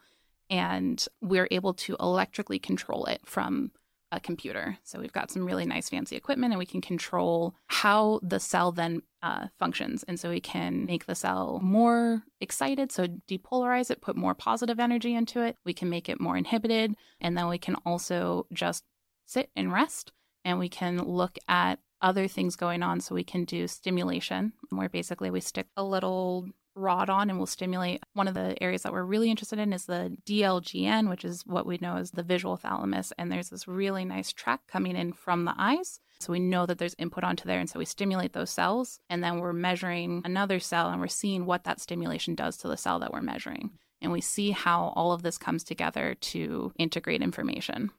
and 0.51 1.07
we're 1.21 1.49
able 1.51 1.75
to 1.75 1.97
electrically 2.01 2.59
control 2.59 3.05
it 3.07 3.21
from 3.25 3.71
a 4.11 4.21
computer. 4.21 4.79
So 4.85 4.99
we've 4.99 5.13
got 5.13 5.31
some 5.31 5.45
really 5.45 5.67
nice 5.67 5.89
fancy 5.89 6.17
equipment 6.17 6.53
and 6.53 6.59
we 6.59 6.67
can 6.67 6.81
control 6.81 7.55
how 7.67 8.21
the 8.23 8.41
cell 8.41 8.73
then 8.73 9.03
uh, 9.23 9.49
functions. 9.59 10.03
And 10.05 10.19
so 10.19 10.31
we 10.31 10.41
can 10.41 10.87
make 10.87 11.07
the 11.07 11.15
cell 11.15 11.61
more 11.63 12.23
excited, 12.41 12.91
so 12.91 13.07
depolarize 13.07 13.91
it, 13.91 14.01
put 14.01 14.17
more 14.17 14.35
positive 14.35 14.81
energy 14.81 15.15
into 15.15 15.43
it. 15.43 15.57
We 15.65 15.75
can 15.75 15.91
make 15.91 16.09
it 16.09 16.21
more 16.21 16.37
inhibited. 16.37 16.95
And 17.21 17.37
then 17.37 17.49
we 17.49 17.59
can 17.59 17.77
also 17.85 18.47
just 18.53 18.85
sit 19.27 19.51
and 19.55 19.73
rest 19.73 20.13
and 20.45 20.59
we 20.59 20.69
can 20.69 20.99
look 21.03 21.37
at 21.47 21.79
other 22.01 22.29
things 22.29 22.57
going 22.57 22.83
on. 22.83 23.01
So 23.01 23.15
we 23.15 23.25
can 23.25 23.45
do 23.45 23.67
stimulation, 23.67 24.53
where 24.71 24.89
basically 24.89 25.31
we 25.31 25.41
stick 25.41 25.67
a 25.77 25.85
little 25.85 26.49
rod 26.79 27.11
on 27.11 27.29
and 27.29 27.39
we'll 27.39 27.47
stimulate. 27.47 28.03
One 28.15 28.29
of 28.29 28.35
the 28.35 28.61
areas 28.63 28.83
that 28.83 28.93
we're 28.93 29.03
really 29.03 29.31
interested 29.31 29.59
in 29.59 29.73
is 29.73 29.87
the 29.87 30.17
DLGN, 30.27 31.11
which 31.11 31.25
is 31.25 31.45
what 31.45 31.67
we 31.67 31.79
know 31.81 31.97
as 31.97 32.13
the 32.13 32.23
visual 32.23 32.57
thalamus. 32.57 33.13
And 33.19 33.31
there's 33.31 33.51
this 33.51 33.69
really 33.69 34.05
nice 34.05 34.33
track 34.33 34.61
coming 34.69 34.97
in 34.97 35.13
from 35.13 35.45
the 35.45 35.55
eyes. 35.59 36.01
So 36.21 36.33
we 36.33 36.41
know 36.41 36.67
that 36.67 36.79
there's 36.79 36.97
input 36.99 37.25
onto 37.25 37.47
there. 37.47 37.61
And 37.61 37.69
so 37.69 37.79
we 37.79 37.85
stimulate 37.85 38.33
those 38.33 38.51
cells. 38.51 39.01
And 39.09 39.23
then 39.23 39.39
we're 39.39 39.53
measuring 39.53 40.23
another 40.25 40.59
cell 40.61 40.89
and 40.89 41.01
we're 41.01 41.09
seeing 41.09 41.47
what 41.47 41.65
that 41.65 41.81
stimulation 41.81 42.35
does 42.35 42.57
to 42.59 42.69
the 42.69 42.77
cell 42.77 42.99
that 43.01 43.13
we're 43.13 43.23
measuring. 43.23 43.71
And 44.01 44.13
we 44.13 44.21
see 44.21 44.53
how 44.53 44.93
all 44.95 45.13
of 45.13 45.23
this 45.23 45.39
comes 45.39 45.65
together 45.65 46.15
to 46.21 46.73
integrate 46.79 47.23
information. 47.23 47.91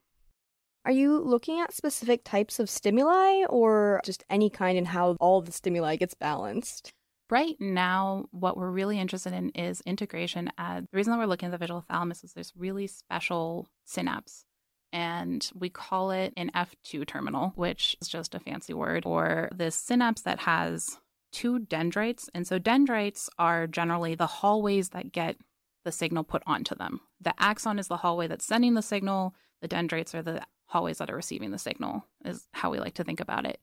Are 0.86 0.91
you 0.91 1.19
looking 1.19 1.59
at 1.59 1.74
specific 1.74 2.24
types 2.24 2.59
of 2.59 2.69
stimuli 2.69 3.43
or 3.50 4.01
just 4.05 4.24
any 4.29 4.50
kind 4.50 4.77
and 4.77 4.88
how 4.88 5.17
all 5.19 5.41
the 5.41 5.51
stimuli 5.51 5.98
gets 5.98 6.13
balanced? 6.13 6.93
Right 7.29 7.57
now, 7.59 8.25
what 8.31 8.57
we're 8.57 8.71
really 8.71 8.98
interested 8.98 9.33
in 9.33 9.50
is 9.50 9.81
integration. 9.81 10.50
At, 10.57 10.89
the 10.91 10.98
reason 10.98 11.12
that 11.12 11.19
we're 11.19 11.25
looking 11.25 11.48
at 11.48 11.51
the 11.51 11.57
visual 11.57 11.81
thalamus 11.81 12.24
is 12.24 12.33
there's 12.33 12.53
really 12.55 12.88
special 12.88 13.67
synapse 13.86 14.45
and 14.91 15.50
we 15.53 15.69
call 15.69 16.12
it 16.12 16.33
an 16.36 16.50
F2 16.55 17.05
terminal, 17.05 17.53
which 17.55 17.95
is 18.01 18.07
just 18.07 18.33
a 18.33 18.39
fancy 18.39 18.74
word 18.74 19.03
for 19.03 19.50
this 19.55 19.75
synapse 19.75 20.21
that 20.24 20.39
has 20.39 20.98
two 21.31 21.59
dendrites. 21.59 22.29
And 22.33 22.48
so 22.48 22.57
dendrites 22.57 23.29
are 23.38 23.67
generally 23.67 24.15
the 24.15 24.27
hallways 24.27 24.89
that 24.89 25.12
get 25.12 25.38
the 25.86 25.91
signal 25.91 26.24
put 26.24 26.41
onto 26.48 26.74
them. 26.74 27.01
The 27.21 27.33
axon 27.38 27.77
is 27.77 27.88
the 27.88 27.98
hallway 27.98 28.27
that's 28.27 28.45
sending 28.45 28.74
the 28.74 28.81
signal, 28.81 29.36
the 29.62 29.67
dendrites 29.67 30.15
are 30.15 30.21
the 30.21 30.41
hallways 30.69 30.99
that 30.99 31.09
are 31.09 31.15
receiving 31.15 31.51
the 31.51 31.57
signal, 31.57 32.05
is 32.23 32.47
how 32.53 32.71
we 32.71 32.79
like 32.79 32.93
to 32.95 33.03
think 33.03 33.19
about 33.19 33.45
it. 33.45 33.59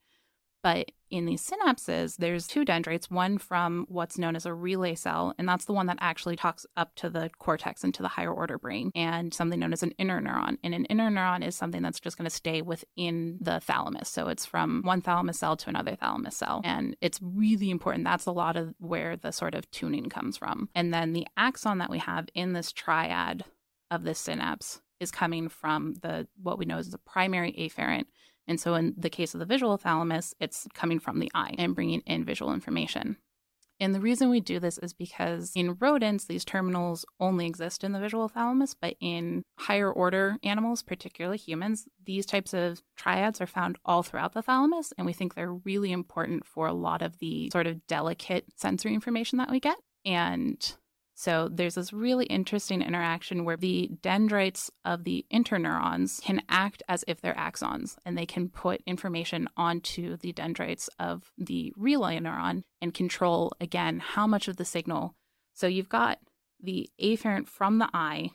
But 0.62 0.90
in 1.10 1.26
these 1.26 1.48
synapses, 1.48 2.16
there's 2.16 2.48
two 2.48 2.64
dendrites, 2.64 3.08
one 3.08 3.38
from 3.38 3.86
what's 3.88 4.18
known 4.18 4.34
as 4.34 4.46
a 4.46 4.52
relay 4.52 4.96
cell, 4.96 5.32
and 5.38 5.48
that's 5.48 5.66
the 5.66 5.72
one 5.72 5.86
that 5.86 5.98
actually 6.00 6.34
talks 6.34 6.66
up 6.76 6.92
to 6.96 7.08
the 7.08 7.30
cortex 7.38 7.84
and 7.84 7.94
to 7.94 8.02
the 8.02 8.08
higher 8.08 8.32
order 8.32 8.58
brain, 8.58 8.90
and 8.96 9.32
something 9.32 9.60
known 9.60 9.72
as 9.72 9.84
an 9.84 9.94
interneuron. 10.00 10.58
And 10.64 10.74
an 10.74 10.84
interneuron 10.90 11.46
is 11.46 11.54
something 11.54 11.82
that's 11.82 12.00
just 12.00 12.18
going 12.18 12.28
to 12.28 12.34
stay 12.34 12.62
within 12.62 13.38
the 13.40 13.60
thalamus. 13.60 14.08
So 14.08 14.26
it's 14.26 14.44
from 14.44 14.82
one 14.82 15.02
thalamus 15.02 15.38
cell 15.38 15.56
to 15.56 15.68
another 15.68 15.94
thalamus 15.94 16.36
cell. 16.36 16.62
And 16.64 16.96
it's 17.00 17.20
really 17.22 17.70
important. 17.70 18.02
That's 18.02 18.26
a 18.26 18.32
lot 18.32 18.56
of 18.56 18.74
where 18.78 19.16
the 19.16 19.30
sort 19.30 19.54
of 19.54 19.70
tuning 19.70 20.08
comes 20.08 20.36
from. 20.36 20.68
And 20.74 20.92
then 20.92 21.12
the 21.12 21.28
axon 21.36 21.78
that 21.78 21.90
we 21.90 21.98
have 21.98 22.28
in 22.34 22.54
this 22.54 22.72
triad 22.72 23.44
of 23.92 24.02
this 24.02 24.18
synapse 24.18 24.80
is 25.00 25.10
coming 25.10 25.48
from 25.48 25.94
the 26.02 26.26
what 26.42 26.58
we 26.58 26.64
know 26.64 26.78
as 26.78 26.90
the 26.90 26.98
primary 26.98 27.52
afferent 27.52 28.04
and 28.48 28.60
so, 28.60 28.74
in 28.74 28.94
the 28.96 29.10
case 29.10 29.34
of 29.34 29.40
the 29.40 29.46
visual 29.46 29.76
thalamus, 29.76 30.34
it's 30.40 30.68
coming 30.74 31.00
from 31.00 31.18
the 31.18 31.30
eye 31.34 31.54
and 31.58 31.74
bringing 31.74 32.00
in 32.06 32.24
visual 32.24 32.52
information. 32.52 33.16
And 33.78 33.94
the 33.94 34.00
reason 34.00 34.30
we 34.30 34.40
do 34.40 34.58
this 34.58 34.78
is 34.78 34.94
because 34.94 35.52
in 35.54 35.74
rodents, 35.74 36.24
these 36.24 36.46
terminals 36.46 37.04
only 37.20 37.44
exist 37.44 37.84
in 37.84 37.92
the 37.92 38.00
visual 38.00 38.26
thalamus, 38.26 38.72
but 38.72 38.96
in 39.00 39.42
higher 39.58 39.92
order 39.92 40.38
animals, 40.42 40.82
particularly 40.82 41.36
humans, 41.36 41.86
these 42.02 42.24
types 42.24 42.54
of 42.54 42.80
triads 42.96 43.38
are 43.42 43.46
found 43.46 43.76
all 43.84 44.02
throughout 44.02 44.32
the 44.32 44.40
thalamus. 44.40 44.94
And 44.96 45.06
we 45.06 45.12
think 45.12 45.34
they're 45.34 45.52
really 45.52 45.92
important 45.92 46.46
for 46.46 46.66
a 46.66 46.72
lot 46.72 47.02
of 47.02 47.18
the 47.18 47.50
sort 47.50 47.66
of 47.66 47.86
delicate 47.86 48.46
sensory 48.56 48.94
information 48.94 49.36
that 49.38 49.50
we 49.50 49.60
get. 49.60 49.76
And 50.06 50.74
so 51.18 51.48
there's 51.50 51.76
this 51.76 51.94
really 51.94 52.26
interesting 52.26 52.82
interaction 52.82 53.46
where 53.46 53.56
the 53.56 53.90
dendrites 54.02 54.70
of 54.84 55.04
the 55.04 55.24
interneurons 55.32 56.20
can 56.20 56.42
act 56.50 56.82
as 56.90 57.06
if 57.08 57.22
they're 57.22 57.34
axons 57.34 57.96
and 58.04 58.18
they 58.18 58.26
can 58.26 58.50
put 58.50 58.82
information 58.86 59.48
onto 59.56 60.18
the 60.18 60.32
dendrites 60.32 60.90
of 60.98 61.32
the 61.38 61.72
relay 61.74 62.18
neuron 62.18 62.64
and 62.82 62.92
control 62.92 63.50
again 63.62 63.98
how 63.98 64.26
much 64.26 64.46
of 64.46 64.58
the 64.58 64.64
signal. 64.66 65.14
So 65.54 65.66
you've 65.66 65.88
got 65.88 66.18
the 66.62 66.90
afferent 67.02 67.48
from 67.48 67.78
the 67.78 67.88
eye 67.94 68.32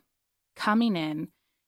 coming 0.56 0.96
in 0.96 1.28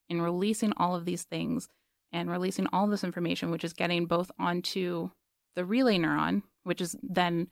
and 0.09 0.23
releasing 0.23 0.73
all 0.77 0.95
of 0.95 1.05
these 1.05 1.23
things 1.23 1.69
and 2.11 2.27
releasing 2.27 2.65
all 2.73 2.87
this 2.87 3.03
information, 3.03 3.51
which 3.51 3.63
is 3.63 3.73
getting 3.73 4.07
both 4.07 4.31
onto 4.39 5.11
the 5.55 5.63
relay 5.63 5.99
neuron, 5.99 6.41
which 6.63 6.81
is 6.81 6.95
then 7.03 7.49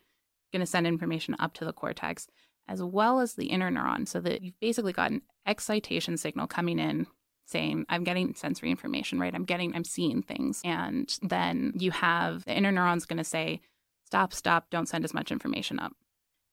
going 0.51 0.61
to 0.61 0.65
send 0.65 0.87
information 0.87 1.35
up 1.39 1.53
to 1.53 1.63
the 1.65 1.73
cortex, 1.73 2.27
as 2.71 2.81
well 2.81 3.19
as 3.19 3.33
the 3.33 3.49
interneuron, 3.49 4.07
so 4.07 4.21
that 4.21 4.41
you've 4.41 4.59
basically 4.61 4.93
got 4.93 5.11
an 5.11 5.21
excitation 5.45 6.17
signal 6.17 6.47
coming 6.47 6.79
in 6.79 7.05
saying 7.47 7.85
i'm 7.89 8.03
getting 8.03 8.33
sensory 8.33 8.69
information 8.69 9.19
right 9.19 9.33
i'm 9.35 9.43
getting 9.43 9.75
i'm 9.75 9.83
seeing 9.83 10.21
things 10.21 10.61
and 10.63 11.17
then 11.21 11.73
you 11.75 11.91
have 11.91 12.45
the 12.45 12.51
interneuron's 12.51 13.05
going 13.05 13.17
to 13.17 13.23
say 13.23 13.59
stop 14.05 14.31
stop 14.31 14.69
don't 14.69 14.87
send 14.87 15.03
as 15.03 15.13
much 15.13 15.31
information 15.31 15.79
up 15.79 15.91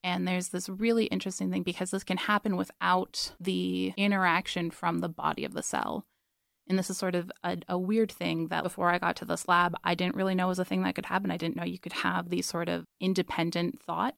and 0.03 0.27
there's 0.27 0.49
this 0.49 0.69
really 0.69 1.05
interesting 1.07 1.51
thing 1.51 1.63
because 1.63 1.91
this 1.91 2.03
can 2.03 2.17
happen 2.17 2.57
without 2.57 3.33
the 3.39 3.93
interaction 3.97 4.71
from 4.71 4.99
the 4.99 5.09
body 5.09 5.45
of 5.45 5.53
the 5.53 5.63
cell 5.63 6.05
and 6.69 6.79
this 6.79 6.91
is 6.91 6.99
sort 6.99 7.15
of 7.15 7.31
a, 7.43 7.57
a, 7.69 7.79
weird 7.79 8.13
thing 8.13 8.49
that 8.49 8.63
before 8.63 8.91
I 8.91 8.99
got 8.99 9.17
to 9.17 9.25
this 9.25 9.49
lab, 9.49 9.75
I 9.85 9.95
didn't 9.95 10.17
really 10.17 10.35
know 10.35 10.49
was 10.49 10.59
a 10.59 10.67
thing 10.67 10.83
that 10.83 10.95
could 10.95 11.07
happen. 11.07 11.31
I 11.31 11.39
didn't 11.39 11.57
know 11.57 11.65
you 11.65 11.79
could 11.79 11.95
have 11.95 12.29
these 12.29 12.45
sort 12.45 12.69
of 12.69 12.85
independent 13.01 13.81
thought. 13.83 14.15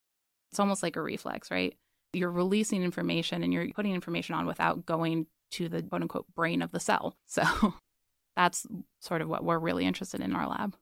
It's 0.51 0.59
almost 0.59 0.83
like 0.83 0.97
a 0.97 1.01
reflex, 1.01 1.53
right? 1.53 1.77
You're 2.13 2.31
releasing 2.31 2.83
information 2.83 3.43
and 3.43 3.53
you're 3.53 3.69
putting 3.75 3.95
information 3.95 4.35
on 4.35 4.47
without 4.47 4.87
going 4.87 5.27
to 5.53 5.69
the 5.69 5.83
quote 5.83 6.03
unquote 6.03 6.27
brain 6.35 6.63
of 6.63 6.73
the 6.73 6.81
cell. 6.81 7.17
So 7.27 7.75
that's 8.37 8.67
sort 9.01 9.23
of 9.23 9.29
what 9.29 9.45
we're 9.45 9.59
really 9.59 9.85
interested 9.85 10.21
in 10.21 10.35
our 10.35 10.49
lab. 10.49 10.77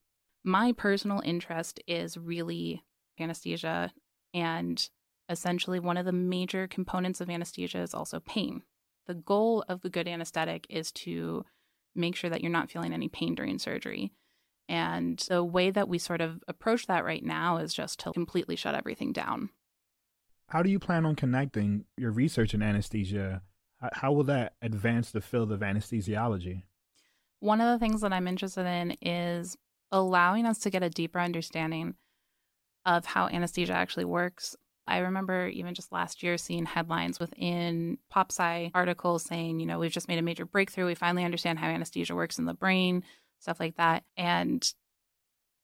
My 0.44 0.73
personal 0.73 1.20
interest 1.25 1.80
is 1.87 2.16
really 2.16 2.85
anesthesia. 3.18 3.92
And 4.35 4.88
essentially, 5.28 5.80
one 5.80 5.97
of 5.97 6.04
the 6.04 6.12
major 6.12 6.68
components 6.68 7.20
of 7.20 7.30
anesthesia 7.30 7.80
is 7.80 7.94
also 7.94 8.20
pain. 8.20 8.62
The 9.06 9.14
goal 9.14 9.64
of 9.68 9.85
a 9.85 9.88
good 9.88 10.06
anesthetic 10.06 10.66
is 10.68 10.92
to 10.92 11.44
make 11.94 12.14
sure 12.14 12.30
that 12.30 12.42
you're 12.42 12.52
not 12.52 12.70
feeling 12.70 12.92
any 12.92 13.08
pain 13.08 13.35
during 13.35 13.58
surgery. 13.58 14.12
And 14.68 15.18
the 15.28 15.42
way 15.42 15.70
that 15.70 15.88
we 15.88 15.99
sort 15.99 16.20
of 16.20 16.42
approach 16.47 16.87
that 16.87 17.04
right 17.04 17.25
now 17.25 17.56
is 17.56 17.73
just 17.73 18.00
to 18.00 18.12
completely 18.12 18.54
shut 18.54 18.75
everything 18.75 19.12
down. 19.12 19.50
How 20.48 20.62
do 20.62 20.70
you 20.70 20.78
plan 20.78 21.04
on 21.04 21.14
connecting 21.14 21.84
your 21.96 22.10
research 22.10 22.54
in 22.54 22.62
anesthesia? 22.62 23.42
How 23.92 24.12
will 24.12 24.24
that 24.24 24.54
advance 24.62 25.10
the 25.10 25.20
field 25.20 25.52
of 25.52 25.60
anesthesiology? 25.60 26.62
One 27.40 27.60
of 27.60 27.68
the 27.68 27.78
things 27.84 28.00
that 28.00 28.12
I'm 28.12 28.26
interested 28.26 28.66
in 28.66 28.96
is 29.02 29.56
allowing 29.92 30.46
us 30.46 30.58
to 30.60 30.70
get 30.70 30.82
a 30.82 30.90
deeper 30.90 31.20
understanding 31.20 31.94
of 32.86 33.04
how 33.04 33.28
anesthesia 33.28 33.74
actually 33.74 34.06
works. 34.06 34.56
I 34.86 34.98
remember 34.98 35.48
even 35.48 35.74
just 35.74 35.92
last 35.92 36.22
year 36.22 36.38
seeing 36.38 36.64
headlines 36.64 37.20
within 37.20 37.98
PopSci 38.10 38.70
articles 38.74 39.24
saying, 39.24 39.60
you 39.60 39.66
know, 39.66 39.78
we've 39.78 39.92
just 39.92 40.08
made 40.08 40.18
a 40.18 40.22
major 40.22 40.46
breakthrough. 40.46 40.86
We 40.86 40.94
finally 40.94 41.24
understand 41.24 41.58
how 41.58 41.68
anesthesia 41.68 42.14
works 42.14 42.38
in 42.38 42.46
the 42.46 42.54
brain, 42.54 43.04
stuff 43.38 43.60
like 43.60 43.76
that. 43.76 44.04
And 44.16 44.66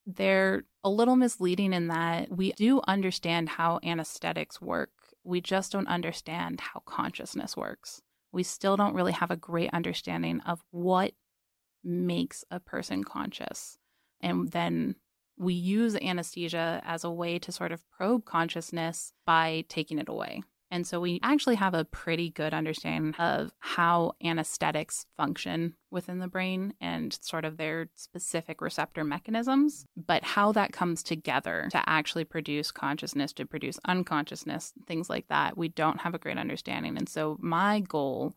they're 0.07 0.65
a 0.83 0.91
little 0.91 1.17
misleading 1.17 1.73
in 1.73 1.89
that 1.89 2.31
we 2.31 2.53
do 2.53 2.81
understand 2.87 3.49
how 3.49 3.81
anesthetics 3.83 4.61
work. 4.61 4.91
We 5.25 5.41
just 5.41 5.73
don't 5.73 5.89
understand 5.89 6.61
how 6.61 6.81
consciousness 6.85 7.57
works. 7.57 8.03
We 8.33 8.43
still 8.43 8.77
don't 8.77 8.95
really 8.95 9.13
have 9.13 9.31
a 9.31 9.37
great 9.37 9.71
understanding 9.73 10.41
of 10.41 10.63
what 10.71 11.13
makes 11.83 12.45
a 12.51 12.61
person 12.61 13.05
conscious. 13.05 13.79
And 14.21 14.51
then 14.51 14.97
we 15.37 15.55
use 15.55 15.97
anesthesia 15.97 16.83
as 16.85 17.05
a 17.05 17.11
way 17.11 17.39
to 17.39 17.53
sort 17.53 17.73
of 17.73 17.89
probe 17.91 18.25
consciousness 18.25 19.13
by 19.27 19.65
taking 19.69 19.99
it 19.99 20.09
away. 20.09 20.43
And 20.71 20.87
so 20.87 21.01
we 21.01 21.21
actually 21.23 21.55
have 21.57 21.75
a 21.75 21.85
pretty 21.85 22.31
good 22.31 22.53
understanding 22.53 23.15
of 23.15 23.53
how 23.61 24.13
anesthetics 24.23 25.07
function 25.17 25.75
within 25.91 26.19
the 26.19 26.29
brain 26.29 26.75
and 26.81 27.17
sort 27.23 27.45
of 27.45 27.57
their 27.57 27.89
specific 27.95 28.61
receptor 28.61 29.05
mechanisms. 29.05 29.87
But 29.97 30.25
how 30.25 30.53
that 30.53 30.73
comes 30.73 31.03
together 31.03 31.69
to 31.71 31.89
actually 31.89 32.25
produce 32.25 32.73
consciousness, 32.73 33.33
to 33.35 33.47
produce 33.47 33.79
unconsciousness, 33.85 34.73
things 34.87 35.09
like 35.09 35.29
that, 35.29 35.57
we 35.57 35.69
don't 35.69 36.01
have 36.01 36.15
a 36.15 36.19
great 36.19 36.39
understanding. 36.39 36.97
And 36.97 37.09
so 37.09 37.37
my 37.41 37.81
goal 37.81 38.35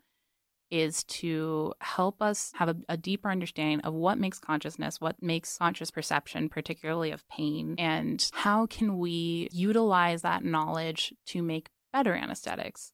is 0.69 1.03
to 1.05 1.74
help 1.79 2.22
us 2.22 2.51
have 2.55 2.69
a, 2.69 2.75
a, 2.89 2.98
deeper 2.98 3.29
understanding 3.29 3.79
of 3.81 3.93
what 3.93 4.17
makes 4.17 4.38
consciousness, 4.39 5.00
what 5.00 5.22
makes 5.24 5.57
conscious 5.57 5.91
perception, 5.91 6.50
particularly 6.50 7.12
of 7.12 7.27
pain, 7.29 7.75
and 7.77 8.29
how 8.34 8.65
can 8.65 8.98
we 8.98 9.48
utilize 9.51 10.24
that 10.24 10.43
knowledge 10.43 11.13
to 11.25 11.41
make 11.41 11.69
better 11.94 12.13
anesthetics. 12.13 12.94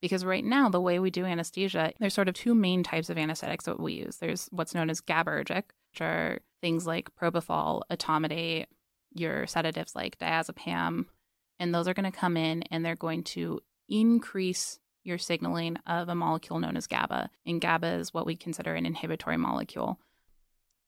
Because 0.00 0.24
right 0.24 0.44
now, 0.44 0.68
the 0.68 0.80
way 0.80 0.98
we 0.98 1.10
do 1.10 1.24
anesthesia, 1.24 1.92
there's 1.98 2.12
sort 2.12 2.28
of 2.28 2.34
two 2.34 2.54
main 2.54 2.82
types 2.82 3.08
of 3.08 3.16
anesthetics 3.16 3.64
that 3.64 3.80
we 3.80 3.94
use. 3.94 4.16
There's 4.16 4.48
what's 4.50 4.74
known 4.74 4.90
as 4.90 5.00
GABAergic, 5.00 5.62
which 5.92 6.00
are 6.00 6.40
things 6.60 6.86
like 6.86 7.14
propofol, 7.14 7.82
etomidate, 7.90 8.66
your 9.14 9.46
sedatives 9.46 9.94
like 9.94 10.18
diazepam, 10.18 11.06
and 11.58 11.74
those 11.74 11.88
are 11.88 11.94
going 11.94 12.10
to 12.10 12.16
come 12.18 12.36
in 12.36 12.62
and 12.64 12.84
they're 12.84 12.96
going 12.96 13.22
to 13.22 13.60
increase 13.88 14.78
your 15.04 15.18
signaling 15.18 15.76
of 15.86 16.08
a 16.08 16.14
molecule 16.14 16.58
known 16.58 16.76
as 16.76 16.86
GABA. 16.86 17.30
And 17.46 17.60
GABA 17.60 17.86
is 17.94 18.14
what 18.14 18.26
we 18.26 18.36
consider 18.36 18.74
an 18.74 18.86
inhibitory 18.86 19.36
molecule. 19.36 19.98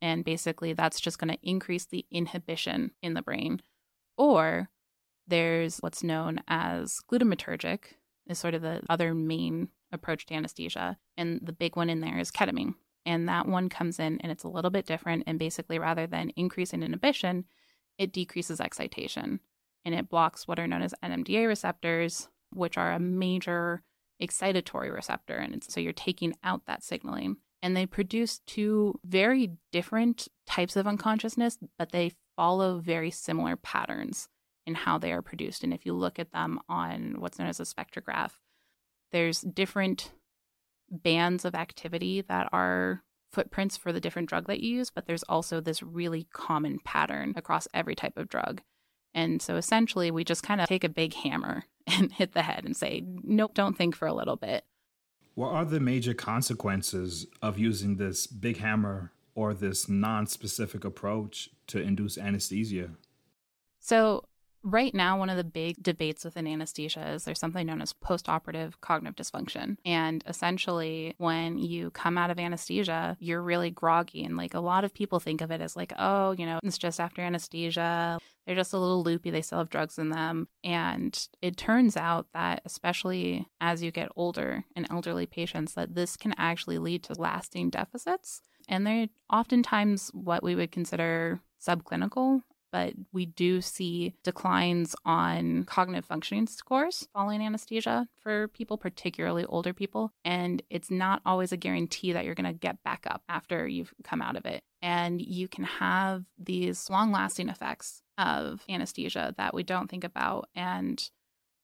And 0.02 0.24
basically, 0.24 0.72
that's 0.72 1.00
just 1.00 1.18
going 1.18 1.32
to 1.32 1.38
increase 1.42 1.86
the 1.86 2.04
inhibition 2.10 2.92
in 3.02 3.14
the 3.14 3.22
brain. 3.22 3.62
Or 4.16 4.68
there's 5.26 5.78
what's 5.78 6.02
known 6.02 6.40
as 6.48 6.98
glutamatergic, 7.10 7.80
is 8.28 8.38
sort 8.38 8.54
of 8.54 8.62
the 8.62 8.82
other 8.88 9.14
main 9.14 9.68
approach 9.92 10.26
to 10.26 10.34
anesthesia. 10.34 10.98
And 11.16 11.40
the 11.42 11.52
big 11.52 11.76
one 11.76 11.90
in 11.90 12.00
there 12.00 12.18
is 12.18 12.30
ketamine. 12.30 12.74
And 13.04 13.28
that 13.28 13.46
one 13.46 13.68
comes 13.68 14.00
in 14.00 14.20
and 14.20 14.32
it's 14.32 14.44
a 14.44 14.48
little 14.48 14.70
bit 14.70 14.86
different. 14.86 15.24
And 15.26 15.38
basically, 15.38 15.78
rather 15.78 16.06
than 16.06 16.32
increasing 16.36 16.82
inhibition, 16.82 17.44
it 17.98 18.12
decreases 18.12 18.60
excitation 18.60 19.40
and 19.84 19.94
it 19.94 20.08
blocks 20.08 20.48
what 20.48 20.58
are 20.58 20.66
known 20.66 20.82
as 20.82 20.94
NMDA 21.04 21.46
receptors, 21.46 22.28
which 22.52 22.76
are 22.76 22.92
a 22.92 22.98
major 23.00 23.82
excitatory 24.20 24.92
receptor. 24.92 25.36
And 25.36 25.62
so 25.62 25.80
you're 25.80 25.92
taking 25.92 26.34
out 26.42 26.66
that 26.66 26.82
signaling. 26.82 27.36
And 27.62 27.76
they 27.76 27.86
produce 27.86 28.40
two 28.40 28.98
very 29.04 29.52
different 29.72 30.28
types 30.46 30.76
of 30.76 30.86
unconsciousness, 30.86 31.58
but 31.78 31.92
they 31.92 32.12
follow 32.36 32.78
very 32.78 33.10
similar 33.10 33.56
patterns 33.56 34.28
in 34.66 34.74
how 34.74 34.98
they 34.98 35.12
are 35.12 35.22
produced. 35.22 35.64
And 35.64 35.72
if 35.72 35.86
you 35.86 35.92
look 35.92 36.18
at 36.18 36.32
them 36.32 36.60
on 36.68 37.16
what's 37.18 37.38
known 37.38 37.48
as 37.48 37.60
a 37.60 37.64
spectrograph, 37.64 38.32
there's 39.12 39.40
different 39.40 40.12
bands 40.90 41.44
of 41.44 41.54
activity 41.54 42.22
that 42.22 42.48
are 42.52 43.02
footprints 43.32 43.76
for 43.76 43.92
the 43.92 44.00
different 44.00 44.28
drug 44.28 44.46
that 44.46 44.60
you 44.60 44.76
use, 44.76 44.90
but 44.90 45.06
there's 45.06 45.22
also 45.24 45.60
this 45.60 45.82
really 45.82 46.26
common 46.32 46.78
pattern 46.84 47.34
across 47.36 47.68
every 47.74 47.94
type 47.94 48.16
of 48.16 48.28
drug. 48.28 48.62
And 49.14 49.40
so 49.40 49.56
essentially, 49.56 50.10
we 50.10 50.24
just 50.24 50.42
kind 50.42 50.60
of 50.60 50.68
take 50.68 50.84
a 50.84 50.88
big 50.88 51.14
hammer 51.14 51.64
and 51.86 52.12
hit 52.12 52.32
the 52.32 52.42
head 52.42 52.64
and 52.64 52.76
say, 52.76 53.02
nope, 53.22 53.54
don't 53.54 53.76
think 53.76 53.96
for 53.96 54.06
a 54.06 54.14
little 54.14 54.36
bit. 54.36 54.64
What 55.34 55.52
are 55.52 55.64
the 55.64 55.80
major 55.80 56.14
consequences 56.14 57.26
of 57.42 57.58
using 57.58 57.96
this 57.96 58.26
big 58.26 58.58
hammer 58.58 59.12
or 59.34 59.52
this 59.52 59.88
non 59.88 60.26
specific 60.26 60.84
approach 60.84 61.50
to 61.68 61.80
induce 61.80 62.16
anesthesia? 62.16 62.90
So, 63.80 64.24
Right 64.68 64.92
now, 64.92 65.16
one 65.16 65.30
of 65.30 65.36
the 65.36 65.44
big 65.44 65.80
debates 65.80 66.24
within 66.24 66.48
anesthesia 66.48 67.12
is 67.12 67.22
there's 67.22 67.38
something 67.38 67.64
known 67.64 67.80
as 67.80 67.92
postoperative 67.92 68.72
cognitive 68.80 69.14
dysfunction. 69.14 69.76
And 69.84 70.24
essentially, 70.26 71.14
when 71.18 71.56
you 71.56 71.92
come 71.92 72.18
out 72.18 72.32
of 72.32 72.40
anesthesia, 72.40 73.16
you're 73.20 73.42
really 73.42 73.70
groggy. 73.70 74.24
And 74.24 74.36
like 74.36 74.54
a 74.54 74.60
lot 74.60 74.82
of 74.82 74.92
people 74.92 75.20
think 75.20 75.40
of 75.40 75.52
it 75.52 75.60
as 75.60 75.76
like, 75.76 75.92
oh, 76.00 76.32
you 76.32 76.46
know, 76.46 76.58
it's 76.64 76.78
just 76.78 76.98
after 76.98 77.22
anesthesia. 77.22 78.18
They're 78.44 78.56
just 78.56 78.72
a 78.72 78.78
little 78.78 79.04
loopy. 79.04 79.30
They 79.30 79.40
still 79.40 79.58
have 79.58 79.70
drugs 79.70 80.00
in 80.00 80.08
them. 80.08 80.48
And 80.64 81.16
it 81.40 81.56
turns 81.56 81.96
out 81.96 82.26
that, 82.34 82.62
especially 82.64 83.46
as 83.60 83.84
you 83.84 83.92
get 83.92 84.08
older 84.16 84.64
in 84.74 84.90
elderly 84.90 85.26
patients, 85.26 85.74
that 85.74 85.94
this 85.94 86.16
can 86.16 86.34
actually 86.38 86.78
lead 86.78 87.04
to 87.04 87.14
lasting 87.16 87.70
deficits. 87.70 88.42
And 88.68 88.84
they're 88.84 89.06
oftentimes 89.32 90.10
what 90.12 90.42
we 90.42 90.56
would 90.56 90.72
consider 90.72 91.40
subclinical 91.64 92.42
but 92.76 92.92
we 93.10 93.24
do 93.24 93.62
see 93.62 94.12
declines 94.22 94.94
on 95.06 95.64
cognitive 95.64 96.04
functioning 96.04 96.46
scores 96.46 97.08
following 97.14 97.40
anesthesia 97.40 98.06
for 98.20 98.48
people, 98.48 98.76
particularly 98.76 99.46
older 99.46 99.72
people. 99.72 100.12
And 100.26 100.62
it's 100.68 100.90
not 100.90 101.22
always 101.24 101.52
a 101.52 101.56
guarantee 101.56 102.12
that 102.12 102.26
you're 102.26 102.34
going 102.34 102.52
to 102.52 102.52
get 102.52 102.82
back 102.82 103.06
up 103.08 103.22
after 103.30 103.66
you've 103.66 103.94
come 104.04 104.20
out 104.20 104.36
of 104.36 104.44
it. 104.44 104.62
And 104.82 105.22
you 105.22 105.48
can 105.48 105.64
have 105.64 106.24
these 106.36 106.90
long 106.90 107.12
lasting 107.12 107.48
effects 107.48 108.02
of 108.18 108.62
anesthesia 108.68 109.32
that 109.38 109.54
we 109.54 109.62
don't 109.62 109.88
think 109.88 110.04
about. 110.04 110.50
And 110.54 111.02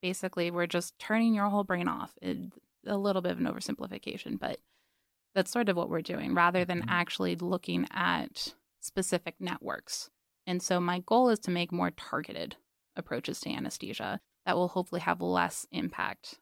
basically, 0.01 0.51
we're 0.51 0.67
just 0.67 0.99
turning 0.99 1.35
your 1.35 1.51
whole 1.51 1.65
brain 1.65 1.89
off. 1.89 2.15
It, 2.23 2.39
a 2.87 2.97
little 2.97 3.21
bit 3.21 3.33
of 3.33 3.39
an 3.39 3.45
oversimplification, 3.45 4.41
but 4.41 4.61
that's 5.35 5.51
sort 5.51 5.69
of 5.69 5.77
what 5.77 5.91
we're 5.91 6.01
doing 6.01 6.33
rather 6.33 6.65
than 6.65 6.81
mm-hmm. 6.81 6.89
actually 6.89 7.37
looking 7.37 7.87
at 7.93 8.55
specific 8.81 9.35
networks 9.41 10.09
and 10.47 10.63
so 10.63 10.81
my 10.81 11.01
goal 11.01 11.29
is 11.29 11.39
to 11.41 11.51
make 11.51 11.73
more 11.73 11.91
targeted 11.91 12.57
approaches 12.97 13.41
to 13.41 13.51
anesthesia 13.51 14.21
that 14.45 14.57
will 14.57 14.69
hopefully 14.69 15.01
have 15.01 15.21
less 15.21 15.67
impact. 15.73 16.39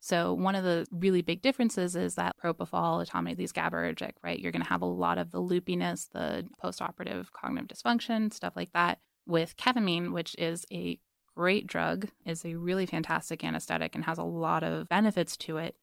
So 0.00 0.34
one 0.34 0.56
of 0.56 0.64
the 0.64 0.84
really 0.90 1.22
big 1.22 1.42
differences 1.42 1.94
is 1.94 2.16
that 2.16 2.36
propofol, 2.42 3.06
etomidate, 3.06 3.36
these 3.36 3.52
GABAergic, 3.52 4.14
right? 4.24 4.38
You're 4.38 4.50
going 4.50 4.64
to 4.64 4.68
have 4.68 4.82
a 4.82 4.86
lot 4.86 5.16
of 5.16 5.30
the 5.30 5.40
loopiness, 5.40 6.08
the 6.10 6.44
postoperative 6.62 7.30
cognitive 7.30 7.76
dysfunction, 7.76 8.32
stuff 8.32 8.54
like 8.56 8.72
that. 8.72 8.98
With 9.26 9.56
ketamine, 9.56 10.12
which 10.12 10.34
is 10.38 10.66
a 10.72 10.98
great 11.36 11.68
drug, 11.68 12.08
is 12.26 12.44
a 12.44 12.56
really 12.56 12.84
fantastic 12.84 13.44
anesthetic 13.44 13.94
and 13.94 14.04
has 14.04 14.18
a 14.18 14.24
lot 14.24 14.64
of 14.64 14.88
benefits 14.88 15.36
to 15.36 15.58
it, 15.58 15.76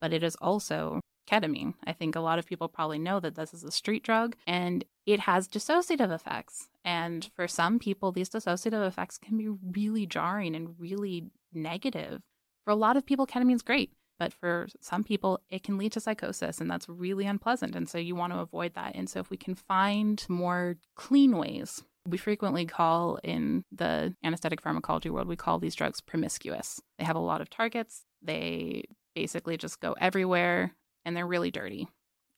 but 0.00 0.12
it 0.12 0.24
is 0.24 0.36
also 0.40 1.00
ketamine. 1.30 1.74
I 1.86 1.92
think 1.92 2.16
a 2.16 2.20
lot 2.20 2.38
of 2.38 2.46
people 2.46 2.68
probably 2.68 2.98
know 2.98 3.20
that 3.20 3.34
this 3.34 3.54
is 3.54 3.64
a 3.64 3.70
street 3.70 4.02
drug 4.02 4.36
and 4.46 4.84
it 5.06 5.20
has 5.20 5.48
dissociative 5.48 6.12
effects. 6.12 6.68
And 6.84 7.28
for 7.36 7.46
some 7.46 7.78
people, 7.78 8.12
these 8.12 8.30
dissociative 8.30 8.86
effects 8.86 9.18
can 9.18 9.36
be 9.36 9.48
really 9.48 10.06
jarring 10.06 10.54
and 10.56 10.74
really 10.78 11.30
negative. 11.52 12.22
For 12.64 12.70
a 12.70 12.76
lot 12.76 12.96
of 12.96 13.06
people, 13.06 13.26
ketamine's 13.26 13.62
great, 13.62 13.92
but 14.18 14.32
for 14.32 14.68
some 14.80 15.04
people, 15.04 15.40
it 15.48 15.62
can 15.62 15.78
lead 15.78 15.92
to 15.92 16.00
psychosis, 16.00 16.60
and 16.60 16.70
that's 16.70 16.88
really 16.88 17.26
unpleasant. 17.26 17.74
And 17.74 17.88
so 17.88 17.98
you 17.98 18.14
want 18.14 18.32
to 18.32 18.38
avoid 18.38 18.74
that. 18.74 18.94
And 18.94 19.08
so 19.08 19.20
if 19.20 19.30
we 19.30 19.36
can 19.36 19.54
find 19.54 20.24
more 20.28 20.76
clean 20.94 21.36
ways, 21.36 21.82
we 22.06 22.18
frequently 22.18 22.64
call 22.66 23.18
in 23.22 23.64
the 23.72 24.14
anesthetic 24.24 24.60
pharmacology 24.60 25.10
world, 25.10 25.28
we 25.28 25.36
call 25.36 25.58
these 25.58 25.74
drugs 25.74 26.00
promiscuous. 26.00 26.80
They 26.98 27.04
have 27.04 27.16
a 27.16 27.20
lot 27.20 27.40
of 27.40 27.50
targets. 27.50 28.04
They 28.22 28.84
basically 29.14 29.56
just 29.56 29.80
go 29.80 29.94
everywhere 30.00 30.74
and 31.04 31.16
they're 31.16 31.26
really 31.26 31.50
dirty. 31.50 31.88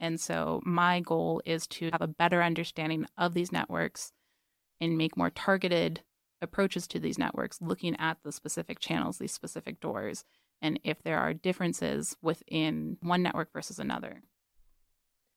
And 0.00 0.20
so 0.20 0.60
my 0.64 1.00
goal 1.00 1.42
is 1.44 1.66
to 1.68 1.90
have 1.92 2.02
a 2.02 2.08
better 2.08 2.42
understanding 2.42 3.06
of 3.16 3.34
these 3.34 3.52
networks 3.52 4.12
and 4.80 4.98
make 4.98 5.16
more 5.16 5.30
targeted 5.30 6.00
approaches 6.40 6.88
to 6.88 6.98
these 6.98 7.18
networks, 7.18 7.60
looking 7.60 7.96
at 8.00 8.18
the 8.24 8.32
specific 8.32 8.80
channels, 8.80 9.18
these 9.18 9.32
specific 9.32 9.80
doors, 9.80 10.24
and 10.60 10.80
if 10.82 11.02
there 11.02 11.18
are 11.18 11.32
differences 11.32 12.16
within 12.20 12.96
one 13.00 13.22
network 13.22 13.52
versus 13.52 13.78
another. 13.78 14.22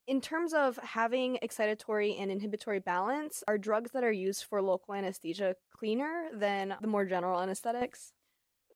In 0.08 0.22
terms 0.22 0.54
of 0.54 0.78
having 0.78 1.40
excitatory 1.44 2.20
and 2.20 2.32
inhibitory 2.32 2.80
balance, 2.80 3.44
are 3.48 3.58
drugs 3.58 3.92
that 3.92 4.04
are 4.04 4.12
used 4.12 4.44
for 4.44 4.62
local 4.62 4.94
anesthesia 4.94 5.56
cleaner 5.76 6.30
than 6.34 6.76
the 6.80 6.88
more 6.88 7.06
general 7.06 7.42
anesthetics? 7.42 8.14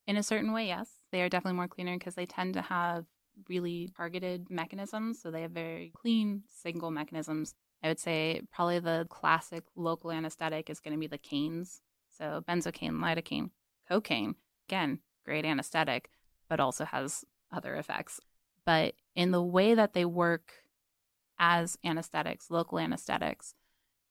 In 0.07 0.17
a 0.17 0.23
certain 0.23 0.53
way, 0.53 0.65
yes. 0.67 0.89
They 1.11 1.21
are 1.21 1.29
definitely 1.29 1.57
more 1.57 1.67
cleaner 1.67 1.97
because 1.97 2.15
they 2.15 2.25
tend 2.25 2.55
to 2.55 2.63
have 2.63 3.05
really 3.47 3.89
targeted 3.95 4.49
mechanisms. 4.49 5.21
So 5.21 5.31
they 5.31 5.41
have 5.43 5.51
very 5.51 5.91
clean 5.95 6.43
single 6.47 6.91
mechanisms. 6.91 7.53
I 7.83 7.87
would 7.87 7.99
say 7.99 8.41
probably 8.51 8.79
the 8.79 9.07
classic 9.09 9.63
local 9.75 10.11
anesthetic 10.11 10.69
is 10.69 10.79
going 10.79 10.93
to 10.93 10.99
be 10.99 11.07
the 11.07 11.17
canes. 11.17 11.81
So 12.09 12.43
benzocaine, 12.47 12.99
lidocaine, 12.99 13.51
cocaine, 13.87 14.35
again, 14.67 14.99
great 15.23 15.45
anesthetic, 15.45 16.09
but 16.49 16.59
also 16.59 16.85
has 16.85 17.23
other 17.51 17.75
effects. 17.75 18.19
But 18.65 18.95
in 19.15 19.31
the 19.31 19.41
way 19.41 19.73
that 19.73 19.93
they 19.93 20.05
work 20.05 20.51
as 21.39 21.77
anesthetics, 21.83 22.51
local 22.51 22.79
anesthetics, 22.79 23.55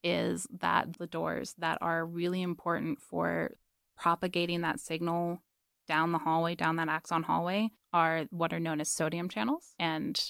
is 0.03 0.47
that 0.61 0.97
the 0.99 1.07
doors 1.07 1.55
that 1.59 1.79
are 1.81 2.07
really 2.07 2.41
important 2.41 3.01
for 3.01 3.57
propagating 3.97 4.63
that 4.63 4.81
signal 4.81 5.43
down 5.89 6.13
the 6.13 6.19
hallway, 6.19 6.55
down 6.55 6.77
that 6.77 6.89
axon 6.89 7.25
hallway, 7.25 7.71
are 7.93 8.27
what 8.31 8.53
are 8.53 8.61
known 8.61 8.81
as 8.81 8.89
sodium 8.89 9.29
channels. 9.29 9.75
And 9.79 10.21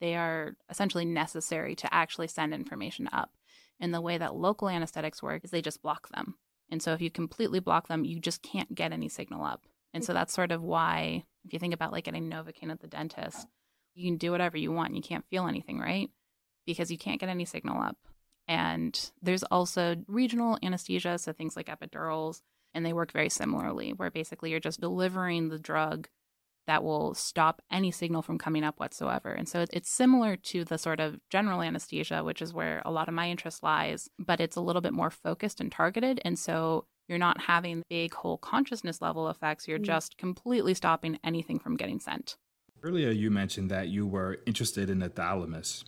they 0.00 0.16
are 0.16 0.56
essentially 0.70 1.04
necessary 1.04 1.74
to 1.76 1.92
actually 1.92 2.28
send 2.28 2.54
information 2.54 3.08
up. 3.12 3.32
And 3.78 3.92
the 3.92 4.00
way 4.00 4.18
that 4.18 4.34
local 4.34 4.68
anesthetics 4.68 5.22
work 5.22 5.44
is 5.44 5.50
they 5.50 5.62
just 5.62 5.82
block 5.82 6.08
them. 6.08 6.36
And 6.70 6.82
so 6.82 6.92
if 6.92 7.02
you 7.02 7.10
completely 7.10 7.60
block 7.60 7.88
them, 7.88 8.04
you 8.04 8.18
just 8.18 8.42
can't 8.42 8.74
get 8.74 8.92
any 8.92 9.08
signal 9.08 9.44
up. 9.44 9.66
And 9.92 10.02
so 10.04 10.10
mm-hmm. 10.10 10.20
that's 10.20 10.32
sort 10.32 10.52
of 10.52 10.62
why, 10.62 11.24
if 11.44 11.52
you 11.52 11.58
think 11.58 11.74
about 11.74 11.92
like 11.92 12.04
getting 12.04 12.30
Novocaine 12.30 12.70
at 12.70 12.80
the 12.80 12.86
dentist, 12.86 13.46
you 13.94 14.08
can 14.08 14.16
do 14.16 14.30
whatever 14.30 14.56
you 14.56 14.72
want 14.72 14.88
and 14.88 14.96
you 14.96 15.02
can't 15.02 15.26
feel 15.28 15.46
anything, 15.46 15.78
right? 15.78 16.08
Because 16.64 16.90
you 16.90 16.96
can't 16.96 17.20
get 17.20 17.28
any 17.28 17.44
signal 17.44 17.82
up. 17.82 17.96
And 18.48 19.10
there's 19.20 19.42
also 19.44 19.96
regional 20.06 20.58
anesthesia, 20.62 21.18
so 21.18 21.32
things 21.32 21.56
like 21.56 21.66
epidurals, 21.66 22.40
and 22.74 22.84
they 22.84 22.92
work 22.92 23.12
very 23.12 23.28
similarly, 23.28 23.92
where 23.92 24.10
basically 24.10 24.50
you're 24.50 24.60
just 24.60 24.80
delivering 24.80 25.48
the 25.48 25.58
drug 25.58 26.08
that 26.66 26.84
will 26.84 27.12
stop 27.14 27.60
any 27.70 27.90
signal 27.90 28.22
from 28.22 28.38
coming 28.38 28.62
up 28.64 28.78
whatsoever. 28.78 29.32
And 29.32 29.48
so 29.48 29.64
it's 29.72 29.90
similar 29.90 30.36
to 30.36 30.64
the 30.64 30.78
sort 30.78 31.00
of 31.00 31.18
general 31.28 31.60
anesthesia, 31.60 32.22
which 32.22 32.40
is 32.40 32.54
where 32.54 32.82
a 32.84 32.92
lot 32.92 33.08
of 33.08 33.14
my 33.14 33.28
interest 33.28 33.62
lies, 33.62 34.08
but 34.18 34.40
it's 34.40 34.56
a 34.56 34.60
little 34.60 34.82
bit 34.82 34.92
more 34.92 35.10
focused 35.10 35.60
and 35.60 35.72
targeted. 35.72 36.20
And 36.24 36.38
so 36.38 36.86
you're 37.08 37.18
not 37.18 37.42
having 37.42 37.82
big 37.90 38.14
whole 38.14 38.38
consciousness 38.38 39.02
level 39.02 39.28
effects. 39.28 39.66
You're 39.66 39.80
mm. 39.80 39.84
just 39.84 40.16
completely 40.16 40.74
stopping 40.74 41.18
anything 41.24 41.58
from 41.58 41.76
getting 41.76 41.98
sent. 41.98 42.36
Earlier, 42.82 43.10
you 43.10 43.30
mentioned 43.30 43.70
that 43.70 43.88
you 43.88 44.06
were 44.06 44.38
interested 44.46 44.88
in 44.88 45.00
the 45.00 45.08
thalamus. 45.08 45.84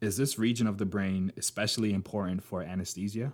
Is 0.00 0.16
this 0.16 0.38
region 0.38 0.66
of 0.66 0.78
the 0.78 0.86
brain 0.86 1.32
especially 1.36 1.92
important 1.92 2.44
for 2.44 2.62
anesthesia? 2.62 3.32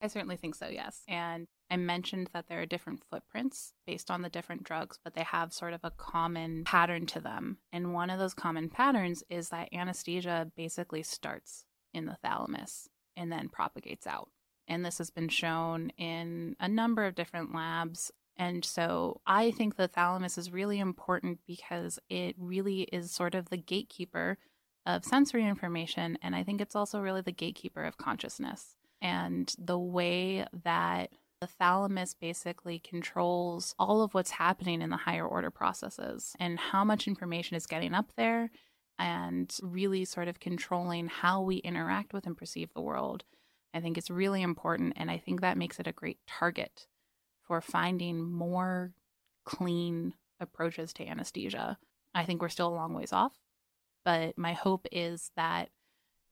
I 0.00 0.08
certainly 0.08 0.36
think 0.36 0.54
so, 0.54 0.66
yes. 0.66 1.02
And 1.08 1.46
I 1.74 1.76
mentioned 1.76 2.30
that 2.32 2.46
there 2.46 2.62
are 2.62 2.66
different 2.66 3.02
footprints 3.10 3.72
based 3.84 4.08
on 4.08 4.22
the 4.22 4.28
different 4.28 4.62
drugs, 4.62 5.00
but 5.02 5.14
they 5.14 5.24
have 5.24 5.52
sort 5.52 5.72
of 5.72 5.80
a 5.82 5.90
common 5.90 6.62
pattern 6.62 7.04
to 7.06 7.20
them. 7.20 7.58
And 7.72 7.92
one 7.92 8.10
of 8.10 8.20
those 8.20 8.32
common 8.32 8.68
patterns 8.68 9.24
is 9.28 9.48
that 9.48 9.72
anesthesia 9.72 10.52
basically 10.56 11.02
starts 11.02 11.64
in 11.92 12.06
the 12.06 12.16
thalamus 12.22 12.88
and 13.16 13.32
then 13.32 13.48
propagates 13.48 14.06
out. 14.06 14.28
And 14.68 14.84
this 14.84 14.98
has 14.98 15.10
been 15.10 15.28
shown 15.28 15.90
in 15.98 16.54
a 16.60 16.68
number 16.68 17.06
of 17.06 17.16
different 17.16 17.52
labs. 17.52 18.12
And 18.36 18.64
so 18.64 19.20
I 19.26 19.50
think 19.50 19.74
the 19.74 19.88
thalamus 19.88 20.38
is 20.38 20.52
really 20.52 20.78
important 20.78 21.40
because 21.44 21.98
it 22.08 22.36
really 22.38 22.82
is 22.82 23.10
sort 23.10 23.34
of 23.34 23.50
the 23.50 23.56
gatekeeper 23.56 24.38
of 24.86 25.04
sensory 25.04 25.44
information. 25.44 26.18
And 26.22 26.36
I 26.36 26.44
think 26.44 26.60
it's 26.60 26.76
also 26.76 27.00
really 27.00 27.22
the 27.22 27.32
gatekeeper 27.32 27.82
of 27.82 27.96
consciousness 27.96 28.76
and 29.02 29.52
the 29.58 29.78
way 29.78 30.46
that 30.62 31.10
the 31.44 31.48
thalamus 31.48 32.14
basically 32.14 32.78
controls 32.78 33.74
all 33.78 34.00
of 34.00 34.14
what's 34.14 34.30
happening 34.30 34.80
in 34.80 34.88
the 34.88 34.96
higher 34.96 35.26
order 35.26 35.50
processes 35.50 36.34
and 36.40 36.58
how 36.58 36.82
much 36.82 37.06
information 37.06 37.54
is 37.54 37.66
getting 37.66 37.92
up 37.92 38.10
there 38.16 38.50
and 38.98 39.54
really 39.62 40.06
sort 40.06 40.26
of 40.26 40.40
controlling 40.40 41.06
how 41.06 41.42
we 41.42 41.56
interact 41.56 42.14
with 42.14 42.24
and 42.24 42.34
perceive 42.34 42.72
the 42.72 42.80
world. 42.80 43.24
I 43.74 43.80
think 43.80 43.98
it's 43.98 44.08
really 44.08 44.40
important 44.40 44.94
and 44.96 45.10
I 45.10 45.18
think 45.18 45.42
that 45.42 45.58
makes 45.58 45.78
it 45.78 45.86
a 45.86 45.92
great 45.92 46.16
target 46.26 46.86
for 47.42 47.60
finding 47.60 48.22
more 48.22 48.94
clean 49.44 50.14
approaches 50.40 50.94
to 50.94 51.06
anesthesia. 51.06 51.76
I 52.14 52.24
think 52.24 52.40
we're 52.40 52.48
still 52.48 52.68
a 52.68 52.74
long 52.74 52.94
ways 52.94 53.12
off, 53.12 53.34
but 54.02 54.38
my 54.38 54.54
hope 54.54 54.86
is 54.90 55.30
that 55.36 55.68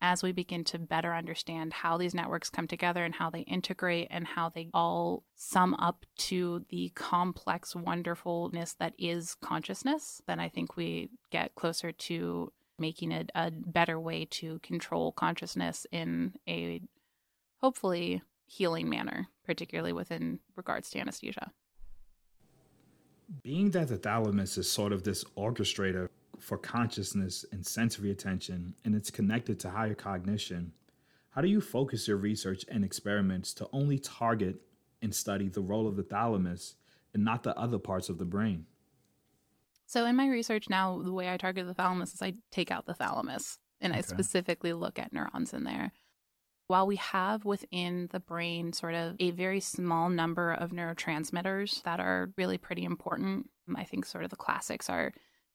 as 0.02 0.20
we 0.20 0.32
begin 0.32 0.64
to 0.64 0.78
better 0.80 1.14
understand 1.14 1.72
how 1.72 1.96
these 1.96 2.12
networks 2.12 2.50
come 2.50 2.66
together 2.66 3.04
and 3.04 3.14
how 3.14 3.30
they 3.30 3.42
integrate 3.42 4.08
and 4.10 4.26
how 4.26 4.48
they 4.48 4.68
all 4.74 5.22
sum 5.36 5.74
up 5.74 6.04
to 6.16 6.64
the 6.70 6.90
complex 6.96 7.76
wonderfulness 7.76 8.74
that 8.74 8.94
is 8.98 9.36
consciousness, 9.36 10.20
then 10.26 10.40
I 10.40 10.48
think 10.48 10.76
we 10.76 11.08
get 11.30 11.54
closer 11.54 11.92
to 11.92 12.52
making 12.80 13.12
it 13.12 13.30
a 13.36 13.52
better 13.52 13.98
way 13.98 14.24
to 14.24 14.58
control 14.58 15.12
consciousness 15.12 15.86
in 15.92 16.32
a 16.48 16.82
hopefully 17.58 18.22
healing 18.44 18.88
manner, 18.88 19.28
particularly 19.46 19.92
within 19.92 20.40
regards 20.56 20.90
to 20.90 20.98
anesthesia. 20.98 21.52
Being 23.42 23.70
that 23.70 23.86
the 23.86 23.96
thalamus 23.96 24.58
is 24.58 24.68
sort 24.68 24.92
of 24.92 25.04
this 25.04 25.22
orchestrator 25.36 26.08
for 26.42 26.58
consciousness 26.58 27.44
and 27.52 27.64
sensory 27.64 28.10
attention, 28.10 28.74
and 28.84 28.96
it's 28.96 29.10
connected 29.10 29.60
to 29.60 29.70
higher 29.70 29.94
cognition, 29.94 30.72
how 31.30 31.40
do 31.40 31.48
you 31.48 31.60
focus 31.60 32.08
your 32.08 32.16
research 32.16 32.64
and 32.68 32.84
experiments 32.84 33.54
to 33.54 33.68
only 33.72 33.98
target 33.98 34.56
and 35.00 35.14
study 35.14 35.48
the 35.48 35.60
role 35.60 35.86
of 35.86 35.96
the 35.96 36.02
thalamus 36.02 36.74
and 37.14 37.24
not 37.24 37.44
the 37.44 37.56
other 37.56 37.78
parts 37.78 38.08
of 38.08 38.18
the 38.18 38.24
brain? 38.24 38.66
So, 39.86 40.04
in 40.04 40.16
my 40.16 40.28
research 40.28 40.68
now, 40.68 41.00
the 41.00 41.12
way 41.12 41.32
I 41.32 41.36
target 41.36 41.66
the 41.66 41.74
thalamus 41.74 42.12
is 42.12 42.22
I 42.22 42.34
take 42.50 42.70
out 42.70 42.86
the 42.86 42.94
thalamus 42.94 43.58
and 43.80 43.92
okay. 43.92 43.98
I 43.98 44.02
specifically 44.02 44.72
look 44.72 44.98
at 44.98 45.12
neurons 45.12 45.52
in 45.52 45.64
there. 45.64 45.92
While 46.66 46.86
we 46.86 46.96
have 46.96 47.44
within 47.44 48.08
the 48.10 48.20
brain 48.20 48.72
sort 48.72 48.94
of 48.94 49.16
a 49.20 49.30
very 49.30 49.60
small 49.60 50.08
number 50.08 50.52
of 50.52 50.70
neurotransmitters 50.70 51.82
that 51.84 52.00
are 52.00 52.30
really 52.36 52.58
pretty 52.58 52.84
important, 52.84 53.48
I 53.76 53.84
think 53.84 54.06
sort 54.06 54.24
of 54.24 54.30
the 54.30 54.36
classics 54.36 54.88
are 54.88 55.12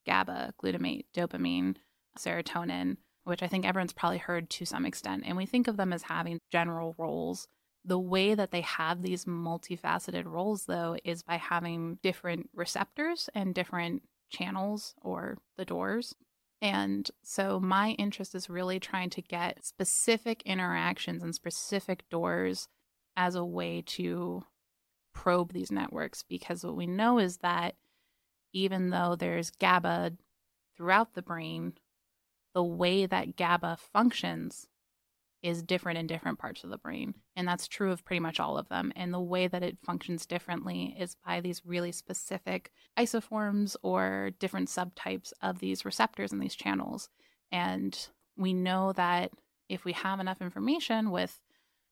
GABA, 0.07 0.53
glutamate, 0.61 1.05
dopamine, 1.15 1.75
serotonin, 2.17 2.97
which 3.25 3.43
I 3.43 3.47
think 3.47 3.65
everyone's 3.65 3.93
probably 3.93 4.17
heard 4.17 4.49
to 4.51 4.65
some 4.65 4.85
extent. 4.85 5.23
And 5.25 5.37
we 5.37 5.45
think 5.45 5.67
of 5.67 5.77
them 5.77 5.93
as 5.93 6.03
having 6.03 6.39
general 6.51 6.95
roles. 6.97 7.47
The 7.85 7.99
way 7.99 8.33
that 8.33 8.51
they 8.51 8.61
have 8.61 9.01
these 9.01 9.25
multifaceted 9.25 10.25
roles, 10.25 10.65
though, 10.65 10.97
is 11.03 11.23
by 11.23 11.35
having 11.35 11.99
different 12.01 12.49
receptors 12.53 13.29
and 13.35 13.53
different 13.53 14.03
channels 14.29 14.95
or 15.01 15.37
the 15.57 15.65
doors. 15.65 16.15
And 16.61 17.09
so 17.23 17.59
my 17.59 17.91
interest 17.91 18.33
is 18.33 18.49
really 18.49 18.79
trying 18.79 19.09
to 19.11 19.21
get 19.21 19.63
specific 19.63 20.41
interactions 20.43 21.21
and 21.21 21.35
specific 21.35 22.03
doors 22.09 22.67
as 23.15 23.35
a 23.35 23.45
way 23.45 23.83
to 23.85 24.43
probe 25.13 25.53
these 25.53 25.71
networks 25.71 26.23
because 26.23 26.63
what 26.63 26.75
we 26.75 26.87
know 26.87 27.19
is 27.19 27.37
that 27.37 27.75
even 28.53 28.89
though 28.89 29.15
there's 29.15 29.51
GABA 29.51 30.13
throughout 30.75 31.13
the 31.13 31.21
brain, 31.21 31.73
the 32.53 32.63
way 32.63 33.05
that 33.05 33.35
GABA 33.35 33.77
functions 33.93 34.67
is 35.43 35.61
different 35.61 35.99
in 35.99 36.07
different 36.07 36.39
parts 36.39 36.63
of 36.63 36.69
the 36.69 36.77
brain. 36.77 37.13
And 37.35 37.47
that's 37.47 37.67
true 37.67 37.91
of 37.91 38.03
pretty 38.03 38.19
much 38.19 38.39
all 38.39 38.57
of 38.57 38.69
them. 38.69 38.91
And 38.95 39.13
the 39.13 39.19
way 39.19 39.47
that 39.47 39.63
it 39.63 39.77
functions 39.85 40.25
differently 40.25 40.95
is 40.99 41.15
by 41.25 41.41
these 41.41 41.61
really 41.63 41.91
specific 41.91 42.71
isoforms 42.97 43.75
or 43.83 44.31
different 44.39 44.69
subtypes 44.69 45.33
of 45.41 45.59
these 45.59 45.85
receptors 45.85 46.31
and 46.31 46.41
these 46.41 46.55
channels. 46.55 47.09
And 47.51 47.97
we 48.35 48.53
know 48.53 48.93
that 48.93 49.31
if 49.69 49.85
we 49.85 49.93
have 49.93 50.19
enough 50.19 50.41
information 50.41 51.11
with 51.11 51.39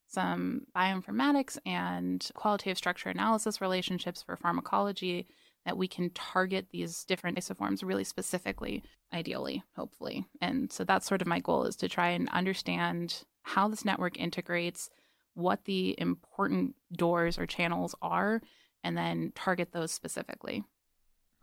some 0.07 0.61
bioinformatics 0.75 1.57
and 1.65 2.27
qualitative 2.35 2.77
structure 2.77 3.09
analysis 3.09 3.61
relationships 3.61 4.23
for 4.23 4.35
pharmacology, 4.35 5.27
that 5.65 5.77
we 5.77 5.87
can 5.87 6.11
target 6.11 6.67
these 6.71 7.03
different 7.05 7.37
isoforms 7.37 7.83
really 7.83 8.03
specifically, 8.03 8.83
ideally, 9.13 9.63
hopefully. 9.75 10.25
And 10.41 10.71
so 10.71 10.83
that's 10.83 11.07
sort 11.07 11.21
of 11.21 11.27
my 11.27 11.39
goal 11.39 11.63
is 11.65 11.75
to 11.77 11.89
try 11.89 12.09
and 12.09 12.29
understand 12.29 13.23
how 13.41 13.67
this 13.67 13.85
network 13.85 14.19
integrates, 14.19 14.89
what 15.33 15.65
the 15.65 15.95
important 15.97 16.75
doors 16.93 17.37
or 17.37 17.45
channels 17.45 17.95
are, 18.01 18.41
and 18.83 18.95
then 18.95 19.31
target 19.35 19.71
those 19.71 19.91
specifically. 19.91 20.63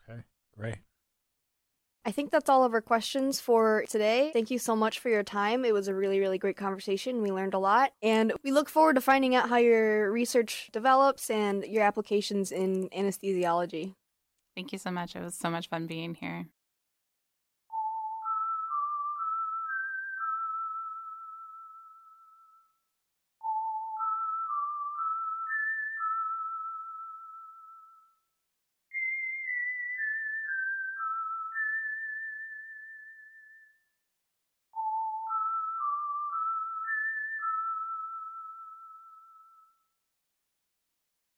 Okay, 0.08 0.20
great. 0.56 0.76
I 2.04 2.10
think 2.10 2.32
that's 2.32 2.48
all 2.48 2.64
of 2.64 2.74
our 2.74 2.80
questions 2.80 3.40
for 3.40 3.84
today. 3.88 4.30
Thank 4.32 4.50
you 4.50 4.58
so 4.58 4.74
much 4.74 4.98
for 4.98 5.08
your 5.08 5.22
time. 5.22 5.64
It 5.64 5.72
was 5.72 5.86
a 5.86 5.94
really, 5.94 6.18
really 6.18 6.38
great 6.38 6.56
conversation. 6.56 7.22
We 7.22 7.30
learned 7.30 7.54
a 7.54 7.60
lot. 7.60 7.92
And 8.02 8.32
we 8.42 8.50
look 8.50 8.68
forward 8.68 8.94
to 8.94 9.00
finding 9.00 9.36
out 9.36 9.48
how 9.48 9.58
your 9.58 10.10
research 10.10 10.68
develops 10.72 11.30
and 11.30 11.64
your 11.64 11.84
applications 11.84 12.50
in 12.50 12.88
anesthesiology. 12.88 13.94
Thank 14.54 14.72
you 14.72 14.78
so 14.78 14.90
much. 14.90 15.16
It 15.16 15.20
was 15.20 15.34
so 15.34 15.50
much 15.50 15.68
fun 15.68 15.86
being 15.86 16.14
here. 16.14 16.46